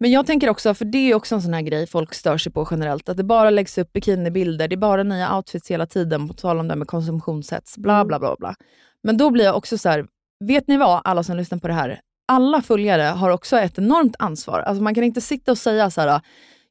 [0.01, 2.51] Men jag tänker också, för det är också en sån här grej folk stör sig
[2.51, 6.27] på generellt, att det bara läggs upp bikinibilder, det är bara nya outfits hela tiden,
[6.27, 8.07] på tal om det här med konsumtionshets, bla Mm.
[8.07, 8.35] bla bla.
[8.39, 8.55] bla.
[9.03, 10.05] Men då blir jag också så här,
[10.45, 14.15] vet ni vad alla som lyssnar på det här, alla följare har också ett enormt
[14.19, 14.59] ansvar.
[14.59, 16.21] Alltså man kan inte sitta och säga så här,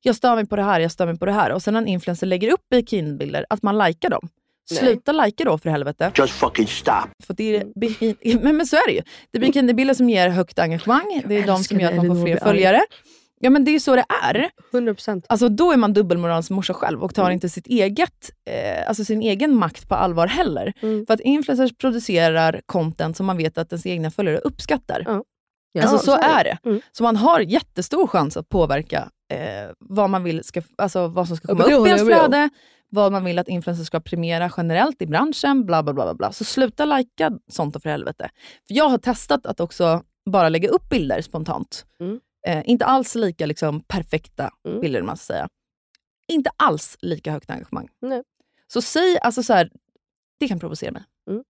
[0.03, 1.81] jag stör mig på det här, jag stör mig på det här, och sen när
[1.81, 4.29] en influencer lägger upp bikinibilder, att man likar dem.
[4.71, 4.79] Nej.
[4.79, 6.13] Sluta lajka då för helvete.
[6.19, 7.09] Just fucking stop.
[7.27, 9.03] För det är bikini, men, men så är det ju.
[9.31, 12.27] Det är bikinibilder som ger högt engagemang, det är de som gör att man får
[12.27, 12.81] fler följare.
[13.43, 14.51] Ja men det är så det är.
[14.73, 15.25] 100%.
[15.29, 17.33] Alltså då är man dubbelmoralens morsa själv och tar Mm.
[17.33, 20.73] inte sitt eget, eh, alltså sin egen makt på allvar heller.
[20.81, 21.07] Mm.
[21.07, 25.03] För att influencers producerar content som man vet att ens egna följare uppskattar.
[25.07, 25.25] Ja.
[25.73, 26.59] Ja, alltså så, så är det.
[26.63, 26.69] det.
[26.69, 26.81] Mm.
[26.93, 31.37] Så man har jättestor chans att påverka eh, vad man vill ska, alltså vad som
[31.37, 32.49] ska komma upp i ens flöde,
[32.91, 36.05] vad man vill att influencers ska premiera generellt i branschen, bla bla bla.
[36.05, 36.33] bla, bla.
[36.33, 38.31] Så sluta lajka sånt för helvete.
[38.69, 41.85] För jag har testat att också bara lägga upp bilder spontant.
[42.01, 42.21] Mm.
[42.47, 44.81] Eh, inte alls lika liksom, perfekta Mm.
[44.81, 45.49] bilder, man ska säga.
[46.29, 47.89] Inte alls lika högt engagemang.
[48.01, 48.23] Nej.
[48.67, 49.71] Så säg, alltså så här,
[50.41, 51.03] det kan provocera mig.
[51.31, 51.45] Mm.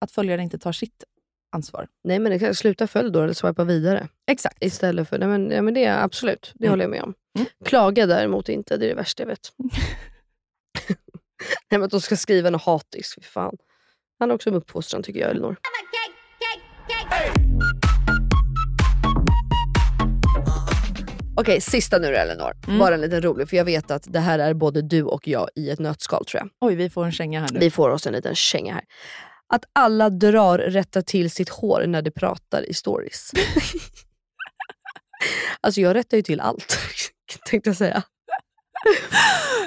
[0.00, 1.04] Att följare inte tar sitt
[1.52, 1.88] ansvar.
[2.04, 4.08] Nej men det kan, sluta följ då eller swipa vidare.
[4.30, 4.64] Exakt.
[4.64, 6.70] Istället för, nej men, ja, men det är absolut, det Mm.
[6.72, 7.14] håller jag med om.
[7.38, 7.48] Mm.
[7.64, 9.52] Klaga däremot inte, det är det värsta jag vet.
[11.70, 13.56] nej men att de ska skriva något hatiskt, fy fan.
[14.18, 15.56] Han har också en uppfostran tycker jag, Elinor.
[21.40, 22.52] Okej, sista nu då Elinor.
[22.66, 22.78] Mm.
[22.78, 25.48] Bara en liten rolig, för jag vet att det här är både du och jag
[25.54, 26.68] i ett nötskal tror jag.
[26.68, 27.58] Oj, vi får en känga här nu.
[27.60, 28.84] Vi får oss en liten känga här.
[29.52, 33.30] Att alla drar rätta till sitt hår när de pratar i stories.
[35.60, 36.78] alltså jag rättar ju till allt,
[37.46, 38.02] tänkte jag säga.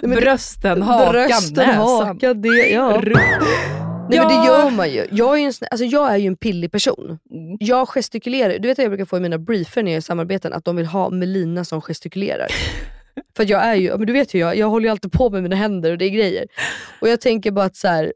[0.01, 2.41] Nej, Brösten, hakan, Brösten, näsan.
[2.41, 3.01] det, ja.
[4.09, 5.07] Nej men det gör man ju.
[5.11, 7.19] Jag är ju en, alltså, jag är ju en pillig person.
[7.60, 8.60] Jag gestikulerar.
[8.60, 10.66] Du vet att jag brukar få i mina briefer när jag är i samarbeten att
[10.66, 12.47] de vill ha Melina som gestikulerar.
[13.38, 15.43] För jag är ju, men du vet ju jag, jag håller ju alltid på med
[15.43, 16.47] mina händer och det är grejer.
[17.01, 18.14] Och jag tänker bara att så här,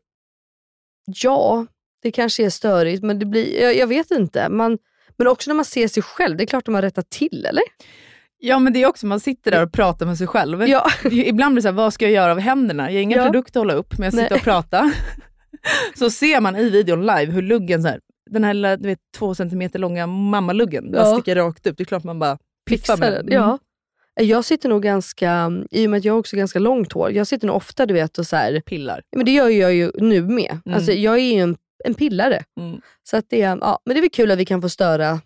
[1.06, 1.66] ja,
[2.02, 4.50] det kanske är störigt men det blir, jag, jag vet inte.
[4.50, 4.78] Man,
[5.18, 7.64] men också när man ser sig själv, det är klart att man rättar till eller?
[8.40, 10.68] Ja men det är också, man sitter där och pratar med sig själv.
[10.68, 10.88] Ja.
[11.12, 12.92] Ibland blir det så här, vad ska jag göra av händerna?
[12.92, 13.26] Jag har inga Ja.
[13.26, 14.38] produkter att hålla upp, men jag sitter Nej.
[14.38, 14.92] och pratar.
[15.96, 18.00] så ser man i videon live hur luggen, så här,
[18.30, 21.14] den här lilla, du vet, två centimeter långa mammaluggen, bara Ja.
[21.16, 21.78] sticker rakt upp.
[21.78, 22.38] Det är klart man bara
[22.70, 23.28] piffar med den.
[23.32, 23.60] Ja.
[24.20, 27.28] Jag sitter nog ganska, i och med att jag har också ganska långt hår, jag
[27.28, 29.02] sitter nog ofta du vet och så här, Pillar.
[29.16, 30.60] men det gör jag ju nu med.
[30.66, 30.76] Mm.
[30.76, 32.44] Alltså, jag är ju en, en pillare.
[32.60, 32.82] Mm.
[33.04, 35.20] Så att det, ja, men det är väl kul att vi kan få störa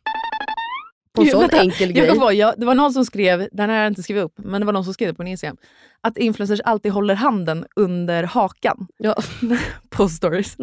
[1.16, 1.60] på en sån vänta.
[1.62, 2.20] enkel grej.
[2.20, 4.62] på, jag, det var någon som skrev, den här har jag inte skrivit upp, men
[4.62, 5.58] det var någon som skrev det på Instagram,
[6.02, 9.16] att influencers alltid håller handen under hakan Ja.
[9.90, 10.58] på stories.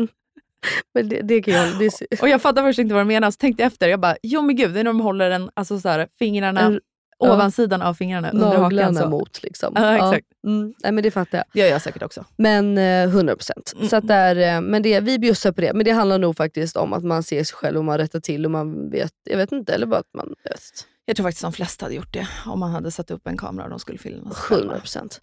[0.94, 3.30] Men det, det kan jag, det är, Och jag fattar först inte vad de menar,
[3.30, 5.50] så tänkte jag efter, jag bara, jo men gud, det är när de håller den,
[5.54, 6.80] alltså så här, fingrarna, En-
[7.18, 7.34] ja.
[7.34, 8.62] ovansidan av fingrarna under hakan.
[8.62, 9.08] naglarna Så.
[9.08, 9.72] mot liksom.
[9.76, 10.26] Ja, exakt.
[10.46, 11.44] Mm, nej, men det fattar jag.
[11.52, 12.24] Det gör jag säkert också.
[12.36, 13.88] Men eh, 100%.
[13.88, 15.72] Så att där, eh, men det, vi bjussar på det.
[15.74, 18.44] Men det handlar nog faktiskt om att man ser sig själv och man rättar till
[18.44, 20.60] och man vet, jag vet inte, eller bara att man vet.
[21.04, 23.64] Jag tror faktiskt de flesta hade gjort det om man hade satt upp en kamera
[23.64, 24.74] och de skulle filma sig själva.
[24.76, 25.18] 100%.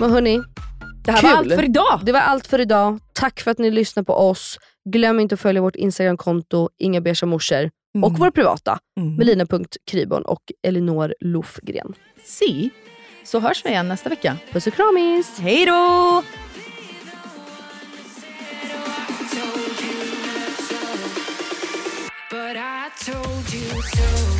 [0.00, 0.40] Men hörni,
[1.04, 1.30] Det här kul.
[1.30, 2.00] var allt för idag.
[2.02, 2.98] Det var allt för idag.
[3.12, 4.58] Tack för att ni lyssnar på oss.
[4.90, 7.70] Glöm inte att följa vårt Instagramkonto, Inga Beige morsor.
[7.94, 8.04] Mm.
[8.04, 9.14] Och vår privata, Mm.
[9.16, 11.94] melina.kribon och Elinor Lofgren.
[12.24, 12.70] Si,
[13.24, 14.36] så hörs vi igen nästa vecka.
[14.52, 15.38] Puss och kramis!
[15.38, 16.22] Hej då!
[22.30, 24.39] But I told you so.